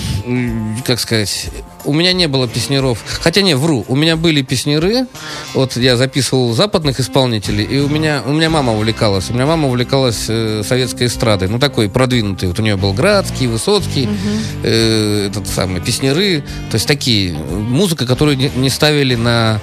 как 0.86 0.98
сказать, 1.00 1.48
у 1.84 1.92
меня 1.92 2.12
не 2.12 2.26
было 2.28 2.48
песнеров. 2.48 2.98
Хотя 3.20 3.42
не, 3.42 3.54
вру, 3.54 3.84
у 3.88 3.96
меня 3.96 4.16
были 4.16 4.42
песнеры. 4.42 5.06
Вот 5.54 5.76
я 5.76 5.96
записывал 5.96 6.52
западных 6.52 7.00
исполнителей, 7.00 7.64
и 7.64 7.78
у 7.78 7.88
меня, 7.88 8.22
у 8.26 8.32
меня 8.32 8.50
мама 8.50 8.72
увлекалась. 8.72 9.30
У 9.30 9.34
меня 9.34 9.46
мама 9.46 9.68
увлекалась 9.68 10.26
э, 10.28 10.62
советской 10.66 11.06
эстрадой. 11.06 11.48
Ну, 11.48 11.58
такой 11.58 11.88
продвинутый. 11.88 12.48
Вот 12.48 12.58
у 12.58 12.62
нее 12.62 12.76
был 12.76 12.92
Градский, 12.92 13.46
Высоцкий, 13.46 14.08
э, 14.62 15.26
этот 15.28 15.46
самый, 15.46 15.80
песнеры. 15.80 16.42
То 16.70 16.76
есть 16.76 16.86
такие. 16.86 17.34
Музыка, 17.34 18.06
которую 18.06 18.36
не, 18.36 18.50
не 18.56 18.70
ставили 18.70 19.14
на 19.14 19.60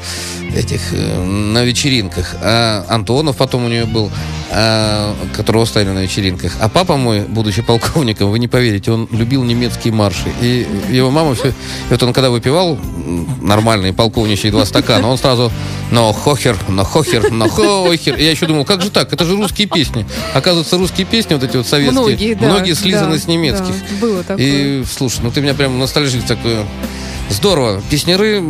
этих, 0.56 0.94
э, 0.94 1.24
на 1.24 1.64
вечеринках. 1.64 2.36
А 2.42 2.86
Антонов 2.88 3.38
потом 3.38 3.66
у 3.66 3.68
нее 3.68 3.86
был, 3.86 4.12
а, 4.52 5.16
которого 5.36 5.66
ставили 5.66 5.92
на 5.92 6.00
вечеринках. 6.00 6.54
А 6.60 6.70
папа 6.70 6.98
мой, 6.98 7.22
будучи 7.22 7.62
полковником, 7.62 8.32
вы 8.32 8.40
не 8.40 8.48
поверите, 8.48 8.92
он 8.92 9.08
любил 9.12 9.44
немецкие 9.44 9.94
марши. 9.94 10.32
И 10.42 10.68
его 10.90 11.10
мама 11.10 11.36
все... 11.36 11.50
И 11.50 11.54
вот 11.90 12.04
он 12.04 12.11
когда 12.14 12.30
выпивал 12.30 12.76
м, 12.76 13.28
нормальные 13.42 13.94
полковничьи 13.94 14.52
два 14.52 14.66
стакана, 14.66 15.08
он 15.08 15.18
сразу 15.18 15.52
«но 15.92 16.12
хохер, 16.14 16.58
но 16.68 16.84
хохер, 16.84 17.32
но 17.32 17.48
хохер». 17.50 18.18
Я 18.18 18.32
еще 18.32 18.46
думал, 18.46 18.66
как 18.66 18.82
же 18.82 18.90
так? 18.90 19.12
Это 19.12 19.26
же 19.26 19.36
русские 19.36 19.68
песни. 19.68 20.06
Оказывается, 20.34 20.78
русские 20.78 21.06
песни, 21.06 21.34
вот 21.34 21.44
эти 21.44 21.58
вот 21.58 21.68
советские, 21.68 22.00
Многие, 22.02 22.34
да, 22.36 22.48
многие 22.48 22.74
слизаны 22.74 23.16
да, 23.16 23.22
с 23.22 23.28
немецких. 23.28 23.68
да, 23.68 23.96
было 24.00 24.24
такое. 24.24 24.46
И, 24.46 24.84
слушай, 24.86 25.20
ну 25.24 25.32
ты 25.32 25.42
меня 25.42 25.54
прям 25.54 25.78
ностальжик 25.80 26.26
такой... 26.26 26.58
Здорово. 27.32 27.82
Песнеры... 27.90 28.44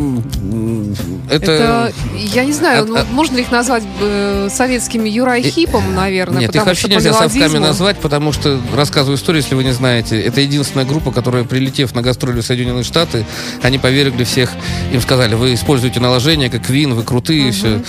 Это... 1.29 1.51
Это, 1.51 1.93
я 2.17 2.43
не 2.43 2.51
знаю, 2.51 2.87
А- 2.93 3.05
можно 3.11 3.37
ли 3.37 3.43
их 3.43 3.51
назвать 3.51 3.83
э, 4.01 4.49
советским 4.51 5.05
Юрай 5.05 5.41
Хипом, 5.43 5.95
наверное, 5.95 6.41
Нет, 6.41 6.55
их 6.55 6.65
вообще 6.65 6.89
нельзя 6.89 7.13
совками 7.13 7.43
мелодизму- 7.43 7.59
назвать, 7.59 7.97
потому 7.99 8.33
что, 8.33 8.59
рассказываю 8.75 9.17
историю, 9.17 9.41
если 9.41 9.55
вы 9.55 9.63
не 9.63 9.71
знаете, 9.71 10.19
это 10.19 10.41
единственная 10.41 10.85
группа, 10.85 11.11
которая, 11.11 11.43
прилетев 11.43 11.95
на 11.95 12.01
гастроли 12.01 12.41
в 12.41 12.45
Соединенные 12.45 12.83
Штаты, 12.83 13.25
они 13.61 13.77
повергли 13.77 14.25
всех, 14.25 14.51
им 14.91 14.99
сказали, 15.01 15.35
вы 15.35 15.53
используете 15.53 15.99
наложение, 15.99 16.49
как 16.49 16.69
Вин, 16.69 16.93
вы 16.93 17.03
крутые, 17.03 17.49
и 17.49 17.51
все. 17.51 17.81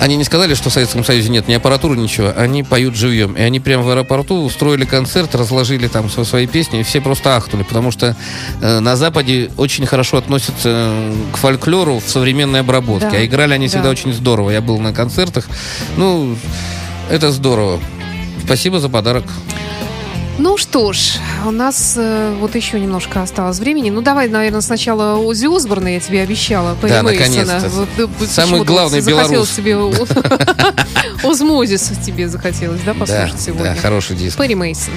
Они 0.00 0.16
не 0.16 0.24
сказали, 0.24 0.54
что 0.54 0.70
в 0.70 0.72
Советском 0.72 1.04
Союзе 1.04 1.28
нет 1.28 1.46
ни 1.46 1.52
аппаратуры, 1.52 1.94
ничего, 1.96 2.32
они 2.34 2.62
поют 2.62 2.94
живьем. 2.96 3.34
И 3.36 3.40
они 3.42 3.60
прямо 3.60 3.82
в 3.82 3.90
аэропорту 3.90 4.42
устроили 4.42 4.86
концерт, 4.86 5.34
разложили 5.34 5.88
там 5.88 6.06
сво- 6.06 6.24
свои 6.24 6.46
песни, 6.46 6.80
и 6.80 6.82
все 6.82 7.02
просто 7.02 7.36
ахнули, 7.36 7.64
потому 7.64 7.90
что 7.90 8.16
э, 8.62 8.78
на 8.80 8.96
Западе 8.96 9.50
очень 9.58 9.84
хорошо 9.84 10.16
относятся 10.16 10.68
э, 10.70 11.14
к 11.32 11.36
фольклору 11.36 11.98
в 12.00 12.08
современной 12.08 12.60
обработке, 12.60 13.10
Да, 13.10 13.16
а 13.18 13.24
играли 13.26 13.52
они 13.52 13.68
всегда 13.68 13.84
да. 13.84 13.90
очень 13.90 14.14
здорово. 14.14 14.50
Я 14.50 14.62
был 14.62 14.78
на 14.78 14.94
концертах, 14.94 15.46
ну, 15.98 16.34
это 17.10 17.30
здорово. 17.30 17.78
Спасибо 18.46 18.80
за 18.80 18.88
подарок. 18.88 19.24
Ну 20.42 20.56
что 20.56 20.94
ж, 20.94 21.18
у 21.44 21.50
нас 21.50 21.96
э, 21.98 22.34
вот 22.40 22.54
еще 22.54 22.80
немножко 22.80 23.20
осталось 23.20 23.58
времени. 23.58 23.90
Ну 23.90 24.00
давай, 24.00 24.26
наверное, 24.26 24.62
сначала 24.62 25.18
Ози 25.18 25.54
Осборна, 25.54 25.88
я 25.88 26.00
тебе 26.00 26.22
обещала. 26.22 26.74
Перри 26.80 26.94
Да, 26.94 27.02
наконец-то. 27.02 27.68
Вот, 27.68 27.88
э, 27.98 28.26
Самый 28.26 28.64
главный 28.64 29.02
вот 29.02 29.04
захотелось 29.04 29.58
белорус. 29.58 30.00
тебе 30.00 30.18
Озмозис 31.30 31.92
тебе 32.06 32.26
захотелось, 32.26 32.80
да, 32.86 32.94
послушать 32.94 33.34
да, 33.34 33.38
сегодня? 33.38 33.74
да, 33.74 33.80
хороший 33.82 34.16
диск. 34.16 34.38
Перри 34.38 34.54
Мейсон. 34.54 34.94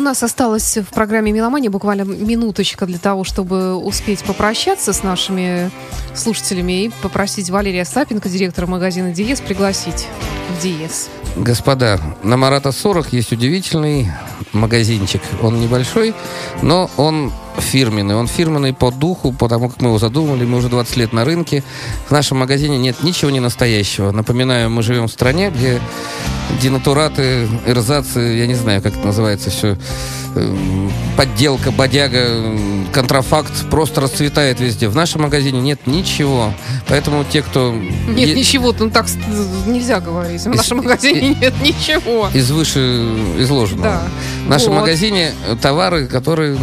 Нас 0.00 0.22
осталось 0.22 0.76
в 0.76 0.92
программе 0.92 1.32
«Меломания» 1.32 1.70
буквально 1.70 2.02
минуточка 2.02 2.84
для 2.84 2.98
того, 2.98 3.24
чтобы 3.24 3.74
успеть 3.74 4.22
попрощаться 4.22 4.92
с 4.92 5.02
нашими 5.02 5.70
слушателями 6.14 6.84
и 6.84 6.90
попросить 7.02 7.48
Валерия 7.48 7.84
Сапенко, 7.84 8.28
директора 8.28 8.66
магазина 8.66 9.12
«Диез», 9.12 9.40
пригласить 9.40 10.06
в 10.50 10.62
«Диез». 10.62 11.08
Господа, 11.36 12.00
на 12.22 12.36
Марата 12.36 12.72
40 12.72 13.12
есть 13.12 13.32
удивительный 13.32 14.08
магазинчик. 14.52 15.22
Он 15.42 15.60
небольшой, 15.60 16.14
но 16.62 16.90
он 16.96 17.32
фирменный. 17.60 18.14
Он 18.14 18.26
фирменный 18.26 18.72
по 18.72 18.90
духу, 18.90 19.32
потому 19.32 19.68
как 19.68 19.80
мы 19.80 19.88
его 19.88 19.98
задумали. 19.98 20.44
Мы 20.44 20.58
уже 20.58 20.68
20 20.68 20.96
лет 20.96 21.12
на 21.12 21.24
рынке. 21.24 21.62
В 22.08 22.10
нашем 22.10 22.38
магазине 22.38 22.78
нет 22.78 23.02
ничего 23.02 23.30
не 23.30 23.40
настоящего. 23.40 24.10
Напоминаю, 24.12 24.70
мы 24.70 24.82
живем 24.82 25.08
в 25.08 25.12
стране, 25.12 25.50
где 25.50 25.80
денатураты, 26.62 27.48
эрзацы, 27.66 28.20
я 28.20 28.46
не 28.46 28.54
знаю, 28.54 28.82
как 28.82 28.94
это 28.96 29.06
называется 29.06 29.50
все, 29.50 29.76
эм, 30.34 30.90
подделка, 31.16 31.70
бодяга, 31.70 32.26
контрафакт 32.92 33.68
просто 33.70 34.00
расцветает 34.00 34.58
везде. 34.60 34.88
В 34.88 34.96
нашем 34.96 35.22
магазине 35.22 35.60
нет 35.60 35.86
ничего. 35.86 36.52
Поэтому 36.88 37.24
те, 37.24 37.42
кто... 37.42 37.72
Нет 37.72 38.28
е- 38.30 38.34
ничего, 38.34 38.74
ну 38.78 38.90
так 38.90 39.06
нельзя 39.66 40.00
говорить. 40.00 40.42
В 40.42 40.48
нашем 40.48 40.78
магазине 40.78 41.36
нет 41.40 41.54
ничего. 41.62 42.28
Из 42.32 42.50
выше 42.50 42.78
изложенного. 43.38 43.84
Да. 43.84 44.02
В 44.46 44.48
нашем 44.48 44.72
Вот. 44.72 44.80
магазине 44.80 45.32
товары, 45.60 46.06
которые 46.06 46.56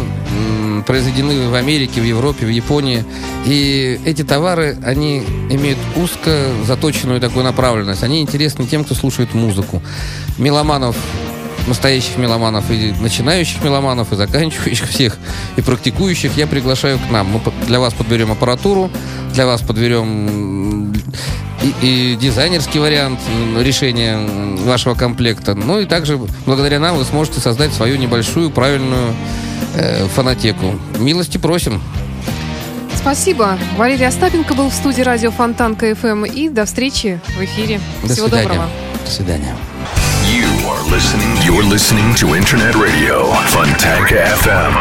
произведены 0.82 1.48
в 1.48 1.54
Америке, 1.54 2.00
в 2.00 2.04
Европе, 2.04 2.46
в 2.46 2.50
Японии. 2.50 3.04
И 3.44 4.00
эти 4.04 4.22
товары, 4.22 4.76
они 4.84 5.20
имеют 5.50 5.78
узко 5.96 6.50
заточенную 6.64 7.20
такую 7.20 7.44
направленность. 7.44 8.02
Они 8.02 8.20
интересны 8.20 8.66
тем, 8.66 8.84
кто 8.84 8.94
слушает 8.94 9.34
музыку. 9.34 9.82
Меломанов, 10.38 10.96
настоящих 11.66 12.16
меломанов, 12.18 12.70
и 12.70 12.94
начинающих 13.00 13.62
меломанов, 13.62 14.12
и 14.12 14.16
заканчивающих 14.16 14.88
всех, 14.88 15.18
и 15.56 15.62
практикующих 15.62 16.36
я 16.36 16.46
приглашаю 16.46 16.98
к 16.98 17.10
нам. 17.10 17.28
Мы 17.28 17.40
для 17.66 17.80
вас 17.80 17.94
подберем 17.94 18.32
аппаратуру, 18.32 18.90
для 19.32 19.46
вас 19.46 19.60
подберем 19.62 20.92
и, 21.62 21.74
и 21.82 22.16
дизайнерский 22.16 22.80
вариант 22.80 23.20
решения 23.58 24.18
вашего 24.64 24.94
комплекта. 24.94 25.54
Ну 25.54 25.80
и 25.80 25.86
также 25.86 26.18
благодаря 26.44 26.78
нам 26.78 26.96
вы 26.96 27.04
сможете 27.04 27.40
создать 27.40 27.72
свою 27.72 27.96
небольшую 27.96 28.50
правильную 28.50 29.14
э, 29.74 30.06
фонотеку. 30.08 30.78
Милости 30.98 31.38
просим. 31.38 31.80
Спасибо. 32.94 33.56
Валерий 33.76 34.06
Остапенко 34.06 34.54
был 34.54 34.68
в 34.68 34.74
студии 34.74 35.02
радио 35.02 35.30
Фонтан 35.30 35.76
КФМ. 35.76 36.24
И 36.24 36.48
до 36.48 36.64
встречи 36.64 37.20
в 37.38 37.44
эфире. 37.44 37.80
До 38.02 38.12
Всего 38.12 38.26
свидания. 38.26 38.48
доброго. 38.48 38.68
До 39.04 39.10
свидания. 39.10 39.56
Are 40.66 40.82
listening. 40.90 41.30
You're 41.46 41.62
listening 41.62 42.12
to 42.16 42.34
Internet 42.34 42.74
Radio. 42.74 43.30
Fontanka 43.54 44.16
FM. 44.42 44.74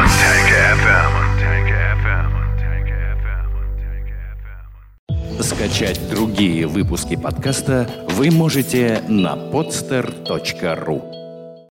Скачать 5.39 5.99
другие 6.09 6.65
выпуски 6.65 7.15
подкаста 7.15 7.87
вы 8.09 8.31
можете 8.31 9.03
на 9.07 9.35
podster.ru. 9.35 11.14